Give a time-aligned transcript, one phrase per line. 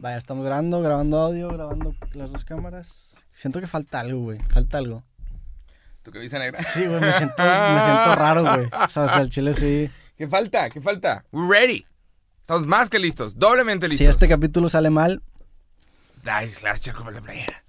[0.00, 3.16] Vaya, estamos grabando, grabando audio, grabando las dos cámaras.
[3.34, 4.38] Siento que falta algo, güey.
[4.48, 5.04] Falta algo.
[6.02, 6.62] ¿Tu camisa negra?
[6.62, 8.64] Sí, güey, me siento, me siento raro, güey.
[8.64, 9.90] O sea, o sea, el chile sí.
[10.16, 10.70] ¿Qué falta?
[10.70, 11.26] ¿Qué falta?
[11.32, 11.86] We're ready.
[12.40, 14.06] Estamos más que listos, doblemente listos.
[14.06, 15.22] Si este capítulo sale mal,
[16.24, 17.62] Ay, claro, como la playera.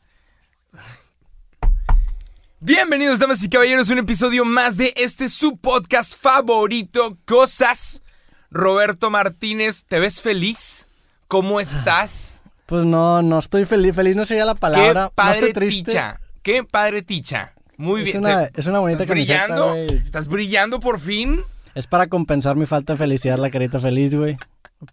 [2.61, 8.03] Bienvenidos, damas y caballeros, a un episodio más de este su podcast favorito, Cosas.
[8.49, 10.87] Roberto Martínez, ¿te ves feliz?
[11.31, 12.43] ¿Cómo estás?
[12.65, 13.95] pues no, no estoy feliz.
[13.95, 15.07] Feliz no sería la palabra.
[15.07, 15.91] Qué padre no estoy triste.
[15.91, 16.19] ticha.
[16.43, 17.53] Qué padre ticha.
[17.77, 18.17] Muy Es bien.
[18.19, 19.75] una- es una bonita ¿Estás camiseta, brillando?
[20.05, 21.39] ¿Estás brillando por fin?
[21.73, 24.37] Es para compensar mi falta de felicidad, la carita feliz, güey.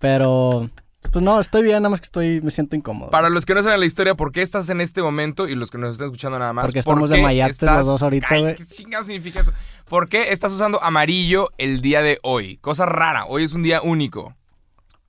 [0.00, 0.70] Pero,
[1.10, 3.10] pues no, estoy bien, nada más que estoy, me siento incómodo.
[3.10, 5.48] Para los que no saben la historia, ¿por qué estás en este momento?
[5.48, 6.66] Y los que nos están escuchando nada más.
[6.66, 8.54] Porque ¿por estamos de mayates estás- los dos ahorita, Ay, güey.
[8.56, 9.52] ¿Qué chingado significa eso?
[9.88, 12.58] ¿Por qué estás usando amarillo el día de hoy?
[12.58, 14.34] Cosa rara, hoy es un día único.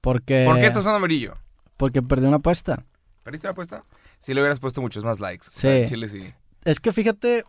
[0.01, 1.35] Porque, ¿Por qué estás usando amarillo?
[1.77, 2.83] porque perdí una apuesta.
[3.23, 3.83] ¿Perdiste la apuesta?
[4.19, 5.47] Si le hubieras puesto muchos más likes.
[5.47, 5.59] O Sí.
[5.61, 6.33] sea, Chile sí.
[6.65, 7.43] Es que fíjate,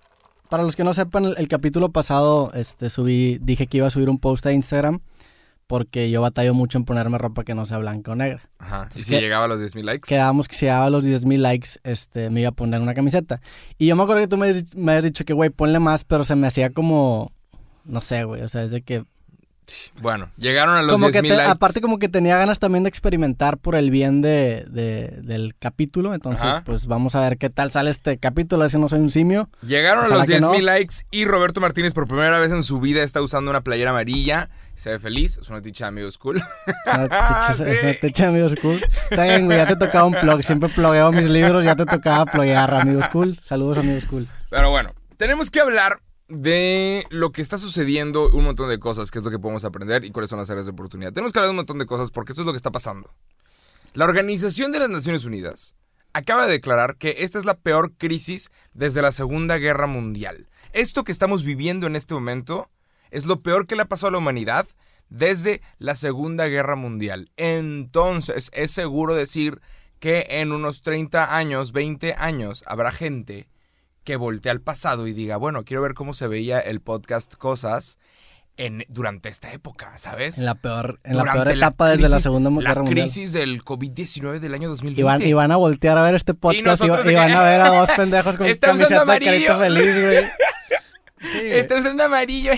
[0.48, 3.91] para los que no sepan, el, el capítulo pasado, este, subí, dije que iba a
[3.91, 5.00] subir un post a Instagram
[5.66, 8.42] porque yo batallo mucho en ponerme ropa que no sea blanca o negra.
[8.58, 8.88] Ajá.
[8.94, 10.08] ¿Y si que- llegaba a los 10.000 likes?
[10.08, 13.41] Quedábamos que si daba los 10 mil likes, este, me iba a poner una camiseta.
[13.78, 16.25] Y yo me acuerdo que tú me, me habías dicho que, güey, ponle más, pero
[16.25, 17.30] se me hacía como,
[17.84, 19.05] no sé, güey, o sea, es de que...
[20.00, 21.50] Bueno, llegaron a los como que 10.000 te- likes.
[21.50, 26.14] aparte como que tenía ganas también de experimentar por el bien de, de- del capítulo,
[26.14, 26.62] entonces Ajá.
[26.64, 29.10] pues vamos a ver qué tal sale este capítulo, a ver si no soy un
[29.10, 29.48] simio.
[29.62, 30.58] Llegaron a los que 10.000 no.
[30.60, 34.50] likes y Roberto Martínez por primera vez en su vida está usando una playera amarilla.
[34.74, 35.36] Se ve feliz.
[35.36, 36.38] Es una ticha amigos cool.
[36.38, 37.62] Es una techa- Sí.
[37.66, 38.82] es una techa, amigos cool.
[39.10, 42.24] Está bien, güey, ya te tocaba un plug, siempre plugueo mis libros, ya te tocaba
[42.24, 43.38] pluguear, amigos cool.
[43.44, 44.26] Saludos, amigos cool.
[44.48, 45.98] Pero bueno, tenemos que hablar
[46.31, 50.05] de lo que está sucediendo, un montón de cosas, que es lo que podemos aprender
[50.05, 51.12] y cuáles son las áreas de oportunidad.
[51.12, 53.12] Tenemos que hablar de un montón de cosas porque esto es lo que está pasando.
[53.95, 55.75] La Organización de las Naciones Unidas
[56.12, 60.48] acaba de declarar que esta es la peor crisis desde la Segunda Guerra Mundial.
[60.72, 62.71] Esto que estamos viviendo en este momento
[63.10, 64.69] es lo peor que le ha pasado a la humanidad
[65.09, 67.33] desde la Segunda Guerra Mundial.
[67.37, 69.60] Entonces, es seguro decir
[69.99, 73.50] que en unos 30 años, 20 años, habrá gente
[74.10, 77.97] que voltee al pasado y diga, bueno, quiero ver cómo se veía el podcast Cosas
[78.56, 80.37] en, durante esta época, ¿sabes?
[80.38, 83.04] En la peor, en la peor etapa desde la crisis- Segunda La Guerra Mundial.
[83.06, 85.00] crisis del COVID-19 del año 2020.
[85.00, 87.69] Y van, y van a voltear a ver este podcast y, van a ver a
[87.78, 90.25] dos pendejos con camiseta de carita feliz, güey.
[91.21, 91.38] Sí.
[91.50, 92.53] Está usando amarillo.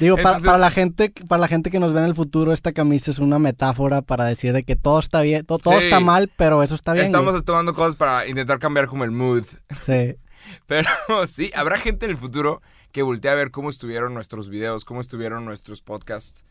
[0.00, 2.52] Digo, para, Entonces- para la gente, para la gente que nos ve en el futuro,
[2.52, 5.84] esta camisa es una metáfora para decir de que todo está bien, to- todo, Sí.
[5.84, 7.06] está mal, pero eso está bien.
[7.06, 9.44] Estamos tomando cosas para intentar cambiar como el mood.
[9.80, 10.16] Sí.
[10.66, 10.88] Pero
[11.26, 12.62] sí, habrá gente en el futuro
[12.92, 16.44] que voltee a ver cómo estuvieron nuestros videos, cómo estuvieron nuestros podcasts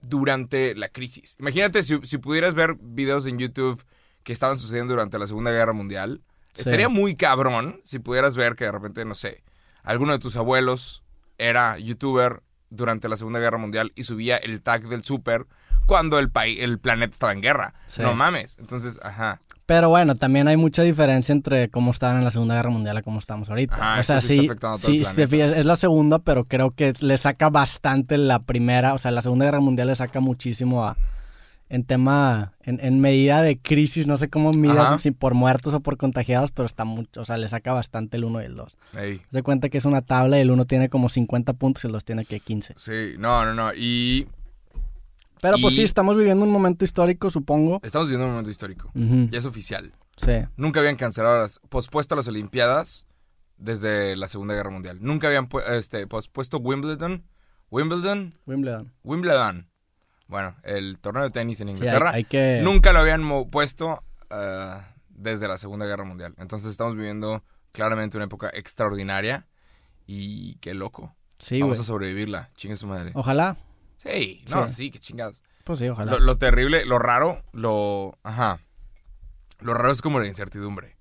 [0.00, 1.36] durante la crisis.
[1.38, 3.84] Imagínate si, si pudieras ver videos en YouTube
[4.24, 6.22] que estaban sucediendo durante la Segunda Guerra Mundial.
[6.54, 6.62] Sí.
[6.62, 9.42] Estaría muy cabrón si pudieras ver que de repente, no sé,
[9.82, 11.02] alguno de tus abuelos
[11.38, 15.46] era youtuber durante la Segunda Guerra Mundial y subía el tag del super
[15.86, 17.74] cuando el, país, el planeta estaba en guerra.
[17.86, 18.02] Sí.
[18.02, 18.58] No mames.
[18.58, 19.40] Entonces, ajá.
[19.72, 23.02] Pero bueno, también hay mucha diferencia entre cómo estaban en la Segunda Guerra Mundial a
[23.02, 23.74] cómo estamos ahorita.
[23.74, 24.46] Ajá, o sea, sí
[24.78, 28.92] sí, sí, es la segunda, pero creo que le saca bastante la primera.
[28.92, 30.98] O sea, la Segunda Guerra Mundial le saca muchísimo a,
[31.70, 35.80] en tema, en, en medida de crisis, no sé cómo midas, si por muertos o
[35.80, 38.76] por contagiados, pero está mucho, o sea, le saca bastante el 1 y el 2.
[38.98, 39.22] Ey.
[39.30, 41.94] Se cuenta que es una tabla y el 1 tiene como 50 puntos y el
[41.94, 42.74] 2 tiene que 15.
[42.76, 43.72] Sí, no, no, no.
[43.72, 44.26] Y
[45.42, 47.80] Pero pues sí, estamos viviendo un momento histórico, supongo.
[47.82, 48.92] estamos viviendo un momento histórico.
[48.94, 49.90] Ya es oficial.
[50.16, 50.34] Sí.
[50.56, 53.08] Nunca habían cancelado, las, pospuesto las Olimpiadas
[53.56, 54.98] desde la Segunda Guerra Mundial.
[55.00, 57.24] Nunca habían este, pospuesto Wimbledon.
[57.72, 58.34] Wimbledon.
[58.46, 58.92] Wimbledon.
[59.02, 59.68] Wimbledon.
[60.28, 62.10] Bueno, el torneo de tenis en Sí, hay, Inglaterra.
[62.12, 62.60] hay que...
[62.62, 64.00] Nunca lo habían puesto
[64.30, 64.76] eh,
[65.08, 66.34] desde la Segunda Guerra Mundial.
[66.38, 67.42] Entonces estamos viviendo
[67.72, 69.48] claramente una época extraordinaria.
[70.06, 71.16] Y qué loco.
[71.40, 72.50] Sí, Vamos a sobrevivirla.
[72.54, 73.10] Chingue su madre.
[73.14, 73.56] Ojalá.
[74.02, 74.74] Sí, no, Sí.
[74.74, 75.42] sí, qué chingados.
[75.64, 76.12] Pues sí, ojalá.
[76.12, 78.18] Lo, lo terrible, lo raro, lo...
[78.24, 78.60] Ajá.
[79.60, 80.96] Lo raro es como la incertidumbre.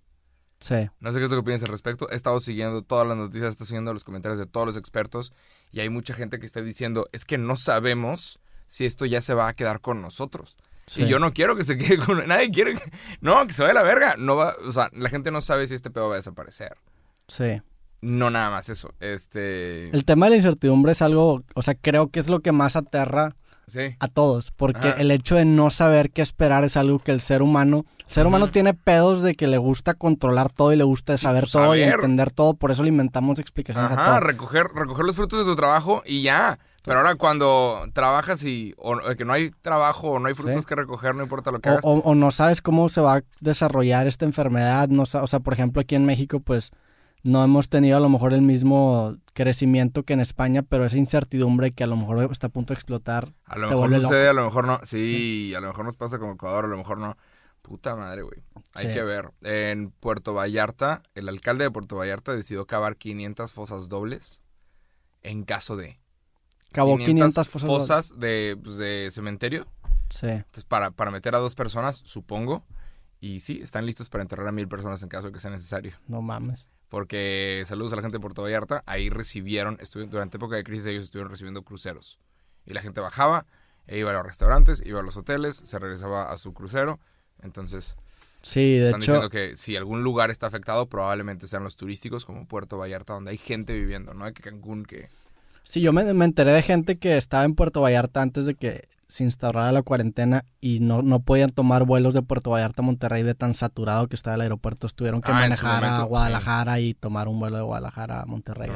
[0.59, 0.87] Sí.
[0.99, 2.07] No sé qué es lo que opinas al respecto.
[2.11, 5.33] He estado siguiendo todas las noticias, he estado siguiendo los comentarios de todos los expertos
[5.71, 9.33] y hay mucha gente que está diciendo, es que no sabemos si esto ya se
[9.33, 10.55] va a quedar con nosotros.
[10.85, 11.03] Sí.
[11.03, 12.19] Y yo no quiero que se quede con...
[12.27, 12.83] Nadie quiere que...
[13.21, 14.15] No, que se vaya a la verga.
[14.17, 14.53] No va...
[14.67, 16.77] O sea, la gente no sabe si este pedo va a desaparecer.
[17.27, 17.61] Sí.
[18.01, 18.89] No nada más eso.
[18.99, 19.89] Este...
[19.95, 22.75] El tema de la incertidumbre es algo, o sea, creo que es lo que más
[22.75, 23.35] aterra
[23.67, 23.95] Sí.
[23.99, 24.99] a todos, porque Ajá.
[24.99, 28.25] el hecho de no saber qué esperar es algo que el ser humano, el ser
[28.27, 31.81] humano tiene pedos de que le gusta controlar todo y le gusta saber todo y
[31.83, 34.19] entender todo, por eso le inventamos explicaciones a Ajá, todo.
[34.27, 36.59] recoger, recoger los frutos de tu trabajo y ya.
[36.83, 40.61] Pero ahora cuando trabajas y o eh, que no hay trabajo o no hay frutos
[40.63, 40.67] Sí.
[40.67, 41.85] que recoger, no importa lo que O, hagas.
[41.85, 44.89] o- o no sabes cómo se va a desarrollar esta enfermedad.
[44.89, 46.71] No, o sea, por ejemplo, aquí en México, pues
[47.23, 51.71] no hemos tenido a lo mejor el mismo crecimiento que en España, pero esa incertidumbre
[51.71, 53.33] que a lo mejor está a punto de explotar.
[53.45, 54.79] A lo mejor sucede, a lo mejor no.
[54.83, 57.17] Sí, a lo mejor nos pasa como Ecuador, a lo mejor no.
[57.61, 58.41] Puta madre, güey.
[58.73, 58.93] Hay Sí.
[58.93, 59.29] que ver.
[59.43, 64.41] En Puerto Vallarta, el alcalde de Puerto Vallarta decidió cavar 500 fosas dobles
[65.21, 65.99] en caso de...
[66.71, 67.67] Acabó 500, fosas.
[67.69, 69.67] fosas de, pues, de cementerio.
[70.09, 70.27] Sí.
[70.27, 72.65] Entonces, para, para meter a dos personas, supongo.
[73.19, 75.93] Y sí, están listos para enterrar a mil personas en caso de que sea necesario.
[76.07, 76.67] No mames.
[76.91, 78.83] Porque saludos a la gente de Puerto Vallarta.
[78.85, 79.77] Ahí recibieron,
[80.09, 82.19] durante época de crisis ellos estuvieron recibiendo cruceros.
[82.65, 83.45] Y la gente bajaba,
[83.87, 86.99] e iba a los restaurantes, iba a los hoteles, se regresaba a su crucero.
[87.41, 87.95] Entonces,
[88.41, 92.25] Sí, de están hecho, diciendo que si algún lugar está afectado, probablemente sean los turísticos
[92.25, 94.25] como Puerto Vallarta, donde hay gente viviendo, ¿no?
[94.25, 95.07] Hay que Cancún que...
[95.63, 98.89] sí, yo me, me enteré de gente que estaba en Puerto Vallarta antes de que
[99.11, 103.23] se instaurara la cuarentena y no, no podían tomar vuelos de Puerto Vallarta a Monterrey
[103.23, 104.87] de tan saturado que estaba el aeropuerto.
[104.87, 108.71] Tuvieron que Ah, manejar a Guadalajara y tomar un vuelo de Guadalajara a Monterrey.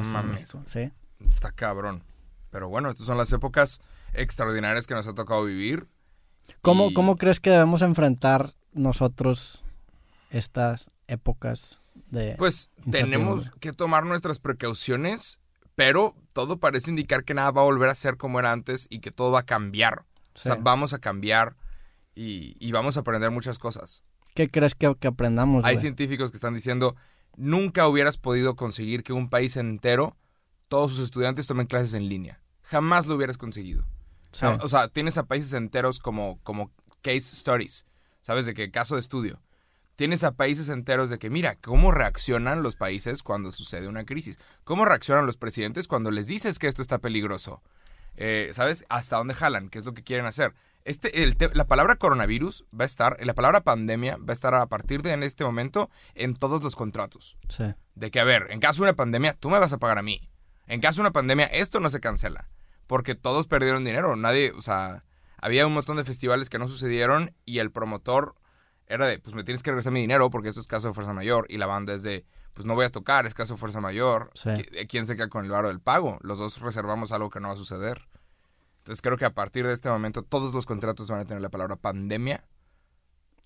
[0.65, 0.91] Sí.
[1.29, 2.03] Está cabrón.
[2.49, 3.79] Pero bueno, estas son las épocas
[4.13, 5.87] extraordinarias que nos ha tocado vivir.
[6.61, 9.63] ¿Cómo, Y- ¿Cómo crees que debemos enfrentar nosotros
[10.29, 11.79] estas épocas
[12.11, 12.35] de...
[12.37, 15.39] Pues tenemos que tomar nuestras precauciones,
[15.75, 18.99] pero todo parece indicar que nada va a volver a ser como era antes y
[18.99, 20.03] que todo va a cambiar.
[20.35, 21.55] O sea, vamos a cambiar
[22.13, 24.03] y, y vamos a aprender muchas cosas.
[24.33, 25.63] ¿Qué crees que, que aprendamos?
[25.63, 26.95] Hay científicos que están diciendo,
[27.37, 30.17] nunca hubieras podido conseguir que un país entero,
[30.67, 32.41] todos sus estudiantes tomen clases en línea.
[32.63, 33.85] Jamás lo hubieras conseguido.
[34.31, 34.45] Sí.
[34.61, 36.71] O sea, tienes a países enteros como, como
[37.01, 37.85] case studies,
[38.21, 38.45] ¿sabes?
[38.45, 39.41] De qué caso de estudio.
[39.95, 44.37] Tienes a países enteros de que, mira, cómo reaccionan los países cuando sucede una crisis.
[44.65, 47.61] Cómo reaccionan los presidentes cuando les dices que esto está peligroso.
[48.17, 48.85] Eh, ¿Sabes?
[48.89, 50.53] Hasta dónde jalan, qué es lo que quieren hacer.
[50.85, 54.67] Este, el la palabra coronavirus va a estar, la palabra pandemia va a estar a
[54.67, 57.37] partir de en este momento en todos los contratos.
[57.49, 57.63] Sí.
[57.95, 60.03] De que, a ver, en caso de una pandemia, tú me vas a pagar a
[60.03, 60.29] mí.
[60.67, 62.49] En caso de una pandemia, esto no se cancela.
[62.87, 64.15] Porque todos perdieron dinero.
[64.15, 65.01] Nadie, o sea,
[65.37, 68.35] había un montón de festivales que no sucedieron y el promotor
[68.87, 71.13] era de, pues me tienes que regresar mi dinero porque esto es caso de fuerza
[71.13, 71.47] mayor.
[71.49, 74.31] Y la banda es de, pues no voy a tocar, es caso fuerza mayor.
[74.33, 74.49] Sí.
[74.49, 76.17] ¿Qui- ¿Quién se queda con el varo del pago?
[76.21, 78.07] Los dos reservamos algo que no va a suceder.
[78.79, 81.49] Entonces creo que a partir de este momento todos los contratos van a tener la
[81.49, 82.43] palabra pandemia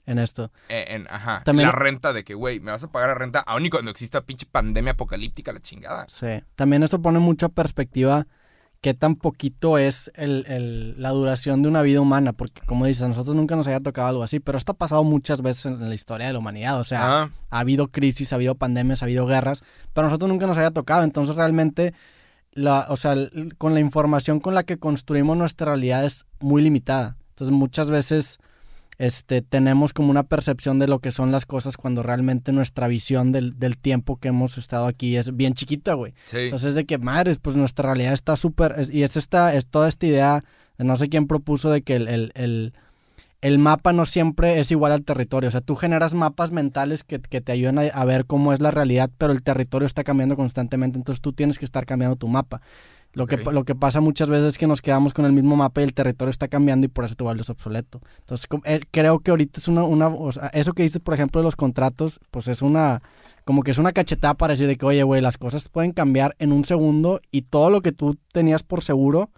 [0.06, 0.52] En esto.
[0.70, 3.40] eh, en, ajá, También- la renta de que, güey, me vas a pagar la renta
[3.42, 6.06] aún y cuando exista pinche pandemia apocalíptica, la chingada.
[6.08, 6.44] Sí.
[6.56, 8.28] También esto pone mucho a perspectiva
[8.82, 13.04] qué tan poquito es el, el- la duración de una vida humana, porque como dices,
[13.04, 15.90] a nosotros nunca nos haya tocado algo así, pero esto ha pasado muchas veces en
[15.90, 19.06] la historia de la humanidad, o sea, Ah, ha habido crisis, ha habido pandemias, ha
[19.06, 21.94] habido guerras, pero a nosotros nunca nos haya tocado, entonces realmente,
[22.54, 23.16] la, o sea,
[23.58, 28.40] con la información con la que construimos nuestra realidad es muy limitada, entonces muchas veces
[29.00, 33.32] este, tenemos como una percepción de lo que son las cosas cuando realmente nuestra visión
[33.32, 36.14] del, del tiempo que hemos estado aquí es bien chiquita, güey.
[36.26, 36.38] sí.
[36.38, 39.88] Entonces de que madres, pues nuestra realidad está súper, es- y es esta, es toda
[39.90, 40.44] esta idea,
[40.78, 42.74] de no sé quién propuso de que el, el, el,
[43.42, 47.20] el mapa no siempre es igual al territorio, o sea, tú generas mapas mentales que,
[47.22, 50.36] que te ayudan a, a ver cómo es la realidad, pero el territorio está cambiando
[50.36, 52.62] constantemente, entonces tú tienes que estar cambiando tu mapa.
[53.20, 55.82] Lo, que, lo que pasa muchas veces es que nos quedamos con el mismo mapa
[55.82, 58.00] y el territorio está cambiando y por eso te vuelves obsoleto.
[58.20, 61.42] Entonces eh, creo que ahorita es una, una o sea, eso que dices, por ejemplo,
[61.42, 63.02] de los contratos, pues es una,
[63.44, 66.34] como que es una cachetada para decir de que, oye, güey, las cosas pueden cambiar
[66.40, 69.30] en un segundo y todo lo que tú tenías por seguro,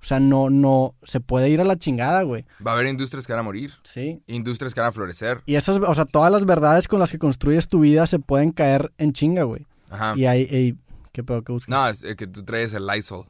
[0.00, 2.46] o sea, no, no, se puede ir a la chingada, güey.
[2.66, 4.22] Va a haber industrias que van a morir, Sí.
[4.28, 5.42] industrias que van a florecer.
[5.44, 8.52] Y esas, o sea, todas las verdades con las que construyes tu vida se pueden
[8.52, 9.66] caer en chinga, güey.
[9.90, 10.14] Ajá.
[10.16, 10.85] Y ahí, y-
[11.16, 11.70] ¿qué pedo que buscas?
[11.70, 13.26] No, es eh, que tú traes el Lysol.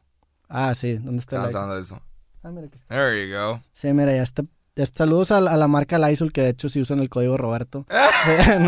[0.48, 1.56] Ah, sí, ¿dónde está el Estamos Lysol?
[1.62, 2.02] hablando de eso.
[2.42, 2.92] Ah, mira aquí está.
[2.94, 3.62] There you go.
[3.74, 4.42] Sí, mira, ya está.
[4.74, 4.98] ya está.
[5.04, 7.86] Saludos a, la- a la marca Lysol, que de hecho sí usan el código Roberto.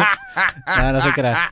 [0.67, 1.51] no, no, se crean.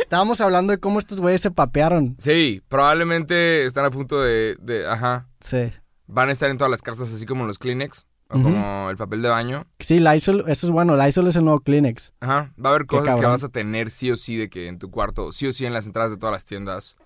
[0.00, 2.16] Estábamos hablando de cómo estos güeyes se papearon.
[2.18, 5.28] Sí, probablemente están a punto de, de- Ajá.
[5.40, 5.72] Sí.
[6.06, 8.06] Van a estar en todas las casas, así como los Kleenex.
[8.30, 9.66] O como el papel de baño.
[9.78, 10.96] Sí, Lysol, eso es bueno.
[10.96, 12.12] Lysol es el nuevo Kleenex.
[12.20, 12.52] Ajá.
[12.62, 14.90] Va a haber cosas que vas a tener sí o sí de que en tu
[14.90, 16.96] cuarto, sí o sí en las entradas de todas las tiendas.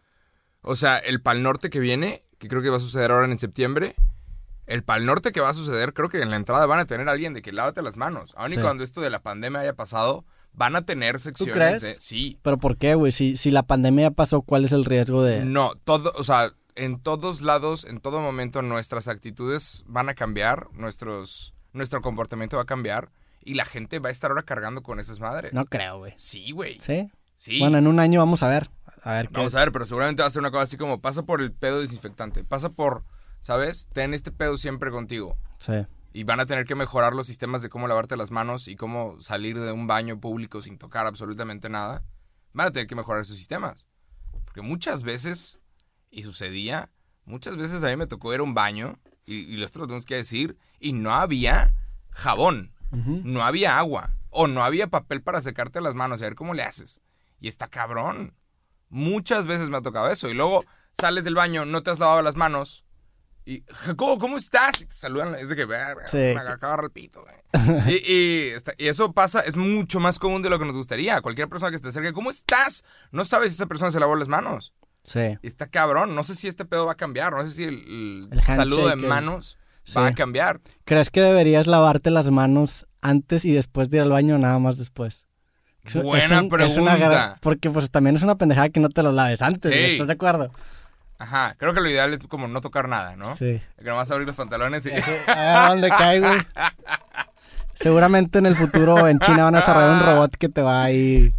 [0.62, 3.38] O sea, el Pal Norte que viene, que creo que va a suceder ahora en
[3.38, 3.94] septiembre.
[4.66, 7.08] El Pal Norte que va a suceder, creo que en la entrada van a tener
[7.08, 8.32] a alguien de que lávate las manos.
[8.36, 8.60] Aun y Sí.
[8.60, 11.80] cuando esto de la pandemia haya pasado, van a tener secciones crees?
[11.82, 11.94] de.
[12.00, 12.38] Sí.
[12.42, 13.10] Pero ¿por qué, güey?
[13.12, 15.44] Si, si la pandemia pasó, ¿cuál es el riesgo de...?
[15.44, 20.68] No, todo, o sea, en todos lados, en todo momento, nuestras actitudes van a cambiar,
[20.72, 23.10] nuestros, nuestro comportamiento va a cambiar
[23.44, 25.52] y la gente va a estar ahora cargando con esas madres.
[25.52, 26.12] No creo, güey.
[26.16, 26.78] Sí, güey.
[26.80, 27.10] ¿Sí?
[27.36, 27.58] Sí.
[27.58, 28.70] Bueno, en un año vamos a ver.
[29.02, 29.34] A ver qué...
[29.34, 31.52] Vamos a ver, pero seguramente va a ser una cosa así como pasa por el
[31.52, 33.04] pedo desinfectante, pasa por
[33.42, 33.88] ¿sabes?
[33.92, 35.36] Ten este pedo siempre contigo.
[35.58, 35.86] Sí.
[36.14, 39.20] Y van a tener que mejorar los sistemas de cómo lavarte las manos y cómo
[39.20, 42.04] salir de un baño público sin tocar absolutamente nada.
[42.52, 43.86] Van a tener que mejorar esos sistemas.
[44.44, 45.58] Porque muchas veces,
[46.12, 46.90] y sucedía,
[47.24, 50.04] muchas veces a mí me tocó ir a un baño, y, y esto lo tenemos
[50.06, 51.74] que decir, y no había
[52.10, 56.34] jabón, no había agua, o no había papel para secarte las manos, y a ver
[56.36, 57.00] cómo le haces.
[57.40, 58.34] Y está cabrón.
[58.90, 60.28] Muchas veces me ha tocado eso.
[60.28, 62.84] Y luego sales del baño, no te has lavado las manos.
[63.44, 64.80] Y, Jacobo, ¿cómo estás?
[64.82, 65.34] Y te saludan.
[65.34, 66.18] Es de que, verga, Sí.
[66.18, 67.24] me agarra el pito,
[67.88, 71.20] y, y eso pasa, es mucho más común de lo que nos gustaría.
[71.22, 72.84] Cualquier persona que se te acerque, ¿cómo estás?
[73.10, 74.72] No sabes si esa persona se lavó las manos.
[75.04, 75.36] Sí.
[75.42, 76.14] Y está cabrón.
[76.14, 77.32] No sé si este pedo va a cambiar.
[77.32, 79.94] No sé si el, el El handshake, saludo de manos Sí.
[79.98, 80.60] va a cambiar.
[80.84, 84.58] ¿Crees que deberías lavarte las manos antes y después de ir al baño o nada
[84.60, 85.26] más después?
[85.84, 87.36] Es Buena es un- es una pregunta.
[87.40, 89.78] porque pues también es una pendejada que no te las laves antes, Sí.
[89.80, 90.52] ¿estás de acuerdo?
[91.18, 91.56] Ajá.
[91.58, 93.34] Creo que lo ideal es como no tocar nada, ¿no?
[93.34, 93.60] Sí.
[93.78, 94.90] Que nomás abrir los pantalones y...
[94.90, 94.94] A
[95.62, 96.38] ver dónde cae, güey.
[97.82, 100.90] Seguramente en el futuro en China van a desarrollar un robot que te va a
[100.92, 101.32] ir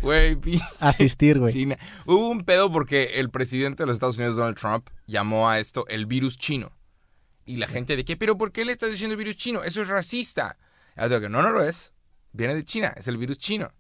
[0.80, 1.54] a asistir, güey.
[1.54, 1.78] China.
[2.06, 5.86] Hubo un pedo porque el presidente de los Estados Unidos, Donald Trump, llamó a esto
[5.88, 6.72] el virus chino.
[7.46, 9.64] Y la gente de que, pero ¿por qué le estás diciendo virus chino?
[9.64, 10.58] Eso es racista.
[10.98, 11.94] Y yo digo que no, no lo es.
[12.32, 13.72] Viene de China, es el virus chino.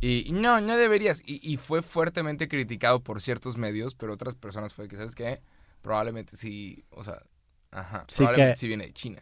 [0.00, 1.22] Y, y no, no deberías.
[1.24, 5.40] Y, y fue fuertemente criticado por ciertos medios, pero otras personas fue que, ¿sabes qué?
[5.82, 7.22] Probablemente sí, o sea,
[7.70, 9.20] ajá, Sí probablemente que- sí viene de China.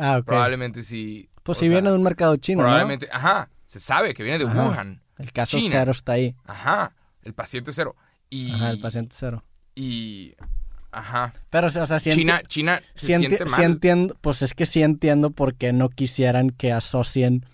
[0.00, 0.24] Ah, ok.
[0.26, 1.28] Probablemente sí.
[1.42, 2.68] Pues si sea, viene de un mercado chino, ¿no?
[2.68, 4.68] Probablemente, ajá, se sabe que viene de Ajá.
[4.68, 5.02] Wuhan.
[5.18, 5.70] El caso China.
[5.72, 6.34] cero está ahí.
[6.46, 7.94] Ajá, el paciente cero.
[8.30, 9.44] Y, Ajá, el paciente cero.
[9.74, 10.34] Y.
[10.90, 11.32] Ajá.
[11.50, 13.62] Pero, o sea, China, China se siente mal.
[13.62, 17.44] entiendo, pues es que sí entiendo por qué no quisieran que asocien,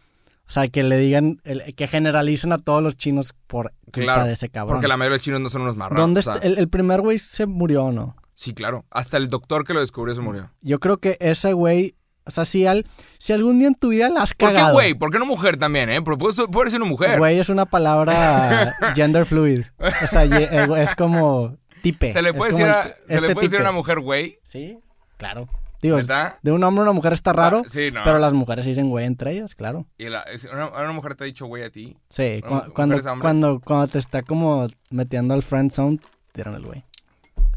[0.47, 1.41] o sea, que le digan,
[1.77, 4.77] que generalicen a todos los chinos por culpa Claro, de ese cabrón.
[4.77, 6.03] Porque la mayoría de chinos no son unos marranos.
[6.03, 8.15] ¿Dónde o sea, el, el primer güey se murió o no?
[8.35, 8.85] Sí, claro.
[8.91, 10.51] Hasta el doctor que lo descubrió se murió.
[10.61, 12.87] Yo creo que ese güey, o sea, si, al,
[13.19, 14.95] si algún día en tu vida la has ¿Por qué, güey?
[14.95, 16.00] ¿Por qué no mujer también, eh?
[16.03, 17.19] Puede, puede ser una mujer.
[17.19, 19.62] Güey es una palabra gender fluid.
[19.79, 22.12] O sea, eh, es como tipe.
[22.12, 24.00] ¿Se le puede decir, el a, ti- ¿se este le puede decir a una mujer
[24.00, 24.39] güey?
[24.43, 24.79] Sí,
[25.17, 25.49] claro.
[25.83, 25.97] Digo,
[26.43, 28.03] de un hombre a una mujer está raro, Ah, sí, no.
[28.05, 29.87] pero las mujeres se dicen güey entre ellas, claro.
[29.97, 31.97] Y la- una, una mujer te ha dicho güey a ti.
[32.11, 35.99] Sí, cu- cuando, cuando, cuando te está como metiendo al friend zone,
[36.33, 36.85] tiran el güey.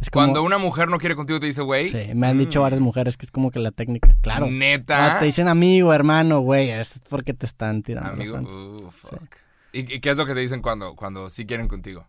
[0.03, 1.87] Es como, Cuando una mujer no quiere contigo te dice güey.
[1.87, 2.63] Sí, me han dicho Mm.
[2.63, 4.17] varias mujeres que es como que la técnica.
[4.21, 4.47] Claro.
[4.47, 5.19] Neta.
[5.19, 8.11] Te dicen amigo, hermano, güey, es porque te están tirando.
[8.11, 9.21] Amigo, uh, fuck.
[9.71, 12.05] ¿Y, y qué es lo que te dicen cuando, cuando sí quieren contigo?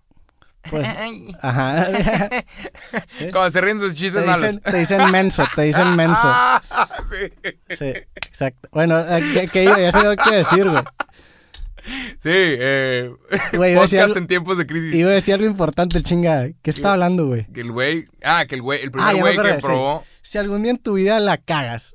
[0.68, 0.88] Pues,
[1.42, 1.86] ajá.
[3.16, 3.30] ¿Sí?
[3.30, 4.42] Cuando se ríen tus Te chistes malos.
[4.42, 6.20] dicen, te dicen menso, te dicen menso.
[6.24, 7.52] Ah, sí.
[7.78, 8.68] Sí, exacto.
[8.72, 9.78] Bueno, eh, ¿qué, qué iba?
[9.78, 10.82] Ya sé lo que decir, güey.
[11.84, 13.10] Sí, eh,
[13.52, 14.94] Güey, iba a decir podcast algo- en tiempos de crisis.
[14.94, 16.48] Iba a decir algo importante, chinga.
[16.62, 17.46] ¿Qué está hablando, güey?
[17.52, 19.66] Que el güey, ah, que el güey, el Ah, primer me güey que sí.
[19.66, 21.94] probó, Si algún día en tu vida la cagas,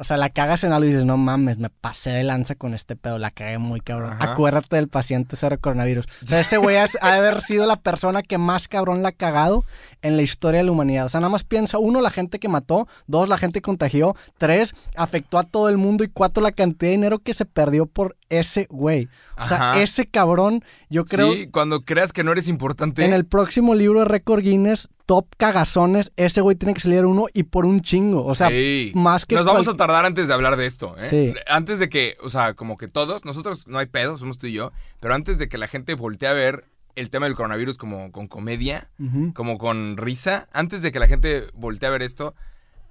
[0.00, 2.72] o sea, la cagas en algo y dices, no mames, me pasé de lanza con
[2.74, 4.12] este pedo, la cagué muy cabrón.
[4.12, 4.32] Ajá.
[4.32, 6.06] Acuérdate del paciente cero coronavirus.
[6.24, 9.12] O sea, ese güey ha de haber sido la persona que más cabrón la ha
[9.12, 9.64] cagado
[10.02, 11.06] en la historia de la humanidad.
[11.06, 14.14] O sea, nada más piensa, uno, la gente que mató, dos, la gente que contagió,
[14.38, 17.86] tres, afectó a todo el mundo y cuatro, la cantidad de dinero que se perdió
[17.86, 19.08] por ese güey.
[19.42, 19.80] O sea, Ajá.
[19.82, 21.32] ese cabrón, yo creo...
[21.32, 25.26] sí, cuando creas que no eres importante, En el próximo libro de récord Guinness, top
[25.36, 28.24] cagazones, ese güey tiene que salir uno y por un chingo.
[28.26, 28.92] O sea, Sí.
[28.94, 31.06] más que Nos vamos cual- a tardar antes de hablar de esto, ¿eh?
[31.08, 31.34] Sí.
[31.48, 34.52] Antes de que, o sea, como que todos, nosotros no hay pedo, somos tú y
[34.52, 36.64] yo, pero antes de que la gente voltee a ver
[36.98, 38.88] el tema del coronavirus como con comedia,
[39.34, 42.34] como con risa, antes de que la gente voltee a ver esto,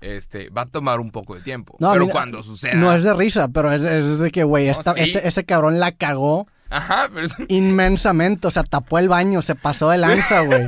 [0.02, 1.76] este, va a tomar un poco de tiempo.
[1.80, 2.76] No, pero mira, cuando suceda.
[2.76, 5.02] No es de risa, pero es, es de que, güey, No, esta- sí.
[5.02, 8.46] ese, ese cabrón la cagó Ajá, pero es inmensamente.
[8.48, 10.68] O sea, tapó el baño, se pasó de lanza, güey.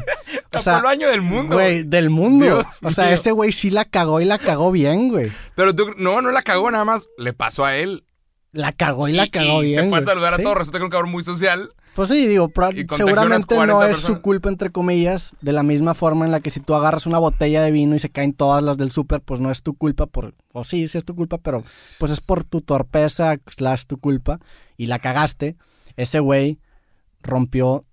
[0.50, 1.56] Tapó sea, el baño del mundo.
[1.58, 2.46] Güey, del mundo.
[2.46, 3.14] Dios o sea, mío.
[3.16, 5.32] ese güey sí la cagó y la cagó bien, güey.
[5.56, 8.06] Pero tú, no, no la cagó, nada más le pasó a él.
[8.52, 9.76] La cagó y la cagó y bien.
[9.84, 10.04] se fue a güey.
[10.04, 10.44] saludar a Sí.
[10.44, 11.70] todos, resulta que era un cabrón muy social.
[11.96, 12.52] Pues sí, digo,
[12.96, 16.50] seguramente no 40 es su culpa, entre comillas, de la misma forma en la que
[16.50, 19.42] si tú agarras una botella de vino y se caen todas las del súper, pues
[19.42, 21.62] no es tu culpa, por, o sí, sí es tu culpa, pero
[22.00, 24.40] pues es por tu torpeza slash tu culpa
[24.78, 25.58] y la cagaste.
[25.98, 26.60] Ese güey
[27.22, 27.84] rompió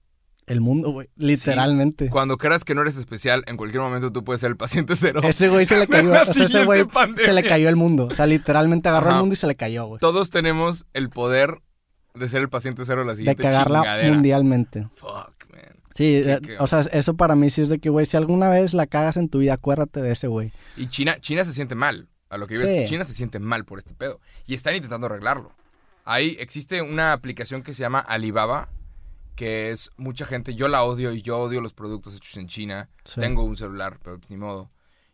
[0.47, 2.09] el mundo, güey, literalmente.
[2.09, 5.21] Cuando creas que no eres especial, en cualquier momento tú puedes ser el paciente cero.
[5.25, 6.85] Ese güey se le cayó, la o sea, ese güey
[7.17, 9.17] se le cayó el mundo, o sea, literalmente agarró Ajá.
[9.17, 10.01] el mundo y se le cayó, güey.
[10.01, 11.63] Todos tenemos el poder
[12.19, 14.13] de ser el paciente cero de la De siguiente cagarla chingadera.
[14.13, 14.89] mundialmente.
[14.95, 15.63] Fuck, man.
[15.95, 18.17] Sí, Qué- eh, qué- o sea, eso para mí sí es de que, güey, si
[18.17, 20.53] alguna vez la cagas en tu vida, acuérdate de ese güey.
[20.77, 22.09] Y China, China se siente mal.
[22.29, 22.85] A lo que ves, Sí.
[22.87, 24.21] China se siente mal por este pedo.
[24.47, 25.53] Y están intentando arreglarlo.
[26.05, 28.69] Ahí existe una aplicación que se llama Alibaba,
[29.37, 32.89] que es mucha gente, yo la odio y yo odio los productos hechos en China.
[33.05, 33.21] Sí.
[33.21, 34.71] Tengo un celular, pero ni modo.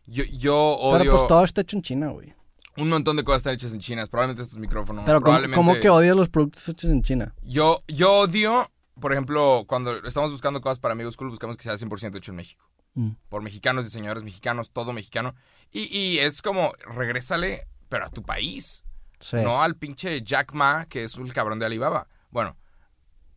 [0.07, 0.99] Yo, yo odio...
[0.99, 2.33] Pero pues todo está hecho en China, güey.
[2.77, 4.05] Un montón de cosas están hechas en China.
[4.07, 5.05] Probablemente estos micrófonos.
[5.05, 5.55] Pero ¿cómo, probablemente...
[5.55, 7.35] cómo que odias los productos hechos en China?
[7.43, 11.73] Yo, yo odio, por ejemplo, cuando estamos buscando cosas para Amigos Cool, buscamos que sea
[11.73, 12.65] 100% hecho en México.
[12.95, 13.11] Mm.
[13.29, 15.35] Por mexicanos, diseñadores mexicanos, todo mexicano.
[15.71, 18.83] Y, y es como, regrésale, pero a tu país.
[19.19, 19.37] Sí.
[19.37, 22.07] No al pinche Jack Ma, que es el cabrón de Alibaba.
[22.29, 22.57] Bueno,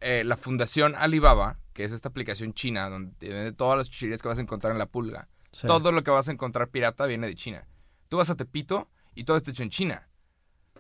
[0.00, 4.28] eh, la fundación Alibaba, que es esta aplicación china donde vende todas las chucherías que
[4.28, 5.28] vas a encontrar en la pulga.
[5.52, 5.66] sí.
[5.66, 7.66] Todo lo que vas a encontrar pirata viene de China.
[8.08, 10.08] Tú vas a Tepito y todo está hecho en China.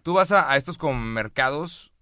[0.04, 1.92] Tú vas a, a estos como mercados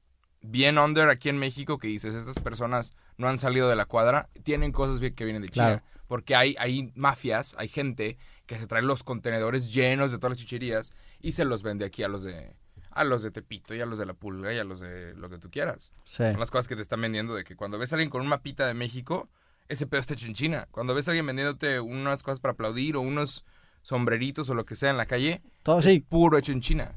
[0.43, 4.29] bien under aquí en México que dices, estas personas no han salido de la cuadra,
[4.43, 5.67] tienen cosas bien que vienen de China.
[5.67, 5.85] Claro.
[6.07, 10.39] Porque hay, hay mafias, hay gente que se trae los contenedores llenos de todas las
[10.39, 12.57] chucherías y se los vende aquí a los de
[12.91, 15.29] a los de Tepito y a los de la Pulga y a los de lo
[15.29, 15.91] que tú quieras.
[16.05, 16.23] Sí.
[16.23, 18.29] Son las cosas que te están vendiendo de que cuando ves a alguien con un
[18.29, 19.29] mapita de México,
[19.69, 20.69] ese pedo está hecho en China.
[20.71, 23.45] Cuando ves a alguien vendiéndote unas cosas para aplaudir o unos
[23.85, 26.01] sombreritos o lo que sea en la calle, Todo es sí.
[26.01, 26.93] puro hecho en China.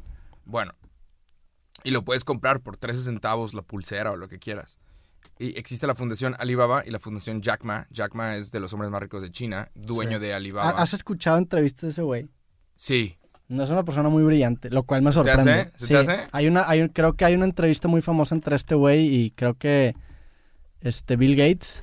[0.46, 0.74] Bueno,
[1.84, 4.80] y lo puedes comprar por 13 centavos la pulsera o lo que quieras.
[5.38, 7.86] Y existe la fundación Alibaba y la fundación Jack Ma.
[7.92, 10.24] Jack Ma es de los hombres más ricos de China, dueño Sí.
[10.26, 10.70] de Alibaba.
[10.72, 12.28] ¿Has escuchado entrevistas de ese güey?
[12.76, 13.18] Sí.
[13.50, 15.30] No es una persona muy brillante, lo cual me te hace?
[15.30, 15.72] sorprende.
[15.76, 16.28] ¿Se Sí, te hace?
[16.32, 19.32] Hay una, hay un- creo que hay una entrevista muy famosa entre este güey y
[19.32, 19.94] creo que
[20.82, 21.82] este Bill Gates.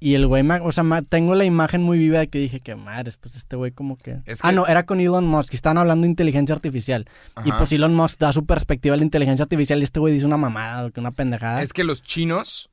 [0.00, 3.16] Y el güey, o sea, tengo la imagen muy viva de que dije que madres,
[3.16, 4.20] pues este güey como que...
[4.26, 7.08] Es Ah, que- no, era con Elon Musk, y estaban hablando de inteligencia artificial.
[7.44, 10.24] Y pues Elon Musk da su perspectiva de la inteligencia artificial y este güey dice
[10.26, 11.62] una mamada, una pendejada.
[11.62, 12.70] Es que los chinos,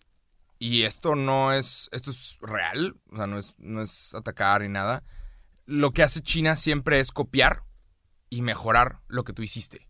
[0.60, 4.70] y esto no es, esto es real, o sea, no es, no es atacar ni
[4.70, 5.04] nada,
[5.66, 7.64] lo que hace China siempre es copiar
[8.30, 9.88] y mejorar lo que tú hiciste.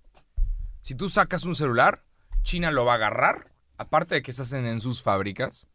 [0.80, 2.06] Si tú sacas un celular,
[2.44, 5.68] China lo va a agarrar, aparte de que se hacen en sus fábricas,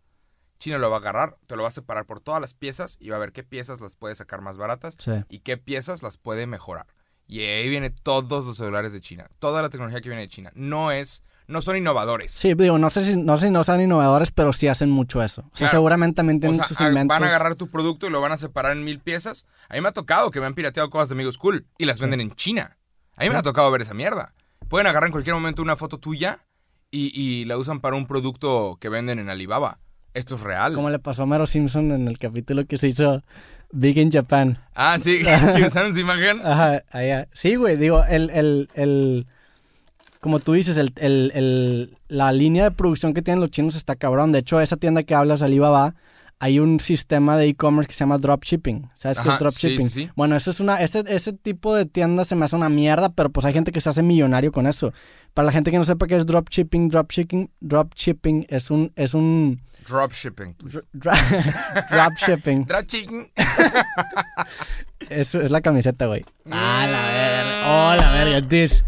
[0.60, 3.08] China lo va a agarrar, te lo va a separar por todas las piezas y
[3.10, 5.10] va a ver qué piezas las puede sacar más baratas Sí.
[5.28, 6.86] y qué piezas las puede mejorar.
[7.26, 10.50] Y ahí viene todos los celulares de China, toda la tecnología que viene de China.
[10.54, 12.30] No es, no son innovadores.
[12.32, 15.22] Sí, digo, no sé si no sé si no sean innovadores, pero sí hacen mucho
[15.22, 15.42] eso.
[15.52, 17.08] O sea, seguramente también O tienen sea, sus inventos.
[17.16, 19.46] van a agarrar tu producto y lo van a separar en mil piezas.
[19.68, 22.00] A mí me ha tocado que me han pirateado cosas de Amigos Cool y las
[22.00, 22.76] venden en China.
[23.16, 24.34] A mí me ha tocado ver esa mierda.
[24.68, 26.44] Pueden agarrar en cualquier momento una foto tuya
[26.90, 29.78] y, y la usan para un producto que venden en Alibaba.
[30.14, 30.75] Esto es real.
[30.75, 33.23] Como le pasó a Mero Simpson en el capítulo que se hizo
[33.73, 34.58] Big in Japan.
[34.75, 35.23] Ah, sí,
[35.56, 36.40] que usaron su imagen.
[36.44, 37.28] Ajá, allá.
[37.32, 39.26] Sí, güey, digo, el, el, el,
[40.20, 43.94] como tú dices, el, el, el- la línea de producción que tienen los chinos está
[43.96, 44.32] cabrón.
[44.32, 45.94] De hecho, esa tienda que hablas, Alibaba,
[46.42, 48.90] hay un sistema de e-commerce que se llama dropshipping.
[48.94, 49.88] ¿Sabes qué es dropshipping?
[49.90, 50.10] sí, sí.
[50.16, 53.30] Bueno, eso es una, ese, ese tipo de tienda se me hace una mierda, pero
[53.30, 54.92] pues hay gente que se hace millonario con eso.
[55.34, 59.60] Para la gente que no sepa qué es dropshipping, dropshipping, dropshipping es un, es un
[59.86, 60.56] Dropshipping.
[60.58, 60.84] dro-
[61.90, 62.64] dropshipping.
[62.66, 63.30] Dropshipping.
[65.08, 66.24] Eso es la camiseta, güey.
[66.50, 67.62] Ah, la verga.
[67.66, 68.48] Oh, la verga.
[68.48, 68.84] This.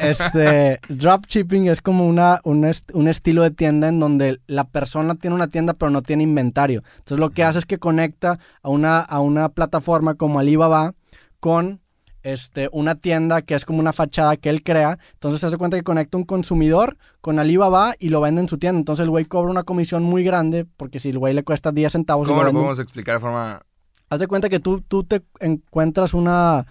[0.00, 5.14] Este, dropshipping es como una, un, est- un estilo de tienda en donde la persona
[5.14, 6.82] tiene una tienda pero no tiene inventario.
[6.98, 10.94] Entonces lo que hace es que conecta a una, a una plataforma como Alibaba
[11.40, 11.80] con
[12.22, 14.98] este, una tienda que es como una fachada que él crea.
[15.14, 18.58] Entonces se hace cuenta que conecta un consumidor con Alibaba y lo vende en su
[18.58, 18.78] tienda.
[18.80, 21.92] Entonces el güey cobra una comisión muy grande porque si el güey le cuesta 10
[21.92, 22.26] centavos...
[22.26, 23.62] ¿Cómo lo en- podemos explicar de forma...
[24.08, 26.64] Haz de cuenta que tú, tú te encuentras una,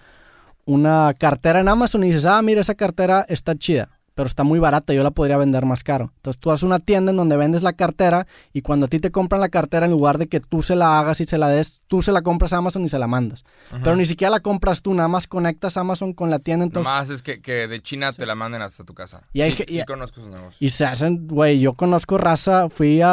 [0.66, 4.58] una cartera en Amazon y dices, ah, mira, esa cartera está chida, pero está muy
[4.58, 6.10] barata, yo la podría vender más caro.
[6.16, 9.10] Entonces tú haces una tienda en donde vendes la cartera y cuando a ti te
[9.10, 11.80] compran la cartera, en lugar de que tú se la hagas y se la des,
[11.86, 13.44] tú se la compras a Amazon y se la mandas.
[13.84, 16.64] Pero ni siquiera la compras tú, nada más conectas Amazon con la tienda.
[16.64, 19.22] Entonces, Nomás es que, que de China te la manden hasta tu casa.
[19.32, 20.56] Y sí, y- conozco esos negocios.
[20.60, 23.08] Y se hacen, güey, yo conozco raza, fui a,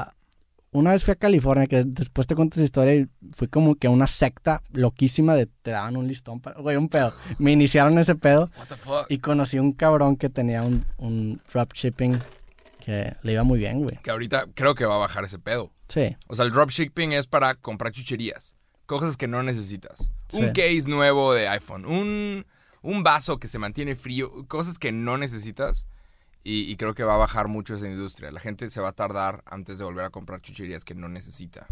[0.00, 0.12] a-
[0.76, 3.86] Una vez fui a California, que después te cuento esa historia y fui como que
[3.86, 7.14] a una secta loquísima de te daban un listón, para, güey, un pedo.
[7.38, 9.06] Me iniciaron ese pedo What the fuck?
[9.08, 12.18] y conocí un cabrón que tenía un, un dropshipping
[12.84, 13.96] que le iba muy bien, güey.
[14.02, 15.72] Que ahorita creo que va a bajar ese pedo.
[15.88, 18.54] Sí, O sea, el dropshipping es para comprar chucherías.
[18.84, 20.10] Cosas que no necesitas.
[20.28, 20.42] Sí.
[20.42, 21.86] Un case nuevo de iPhone.
[21.86, 22.44] Un,
[22.82, 24.30] un vaso que se mantiene frío.
[24.46, 25.88] Cosas que no necesitas.
[26.48, 28.30] Y, y creo que va a bajar mucho esa industria.
[28.30, 31.66] La gente se va a tardar antes de volver a comprar chucherías que no necesita.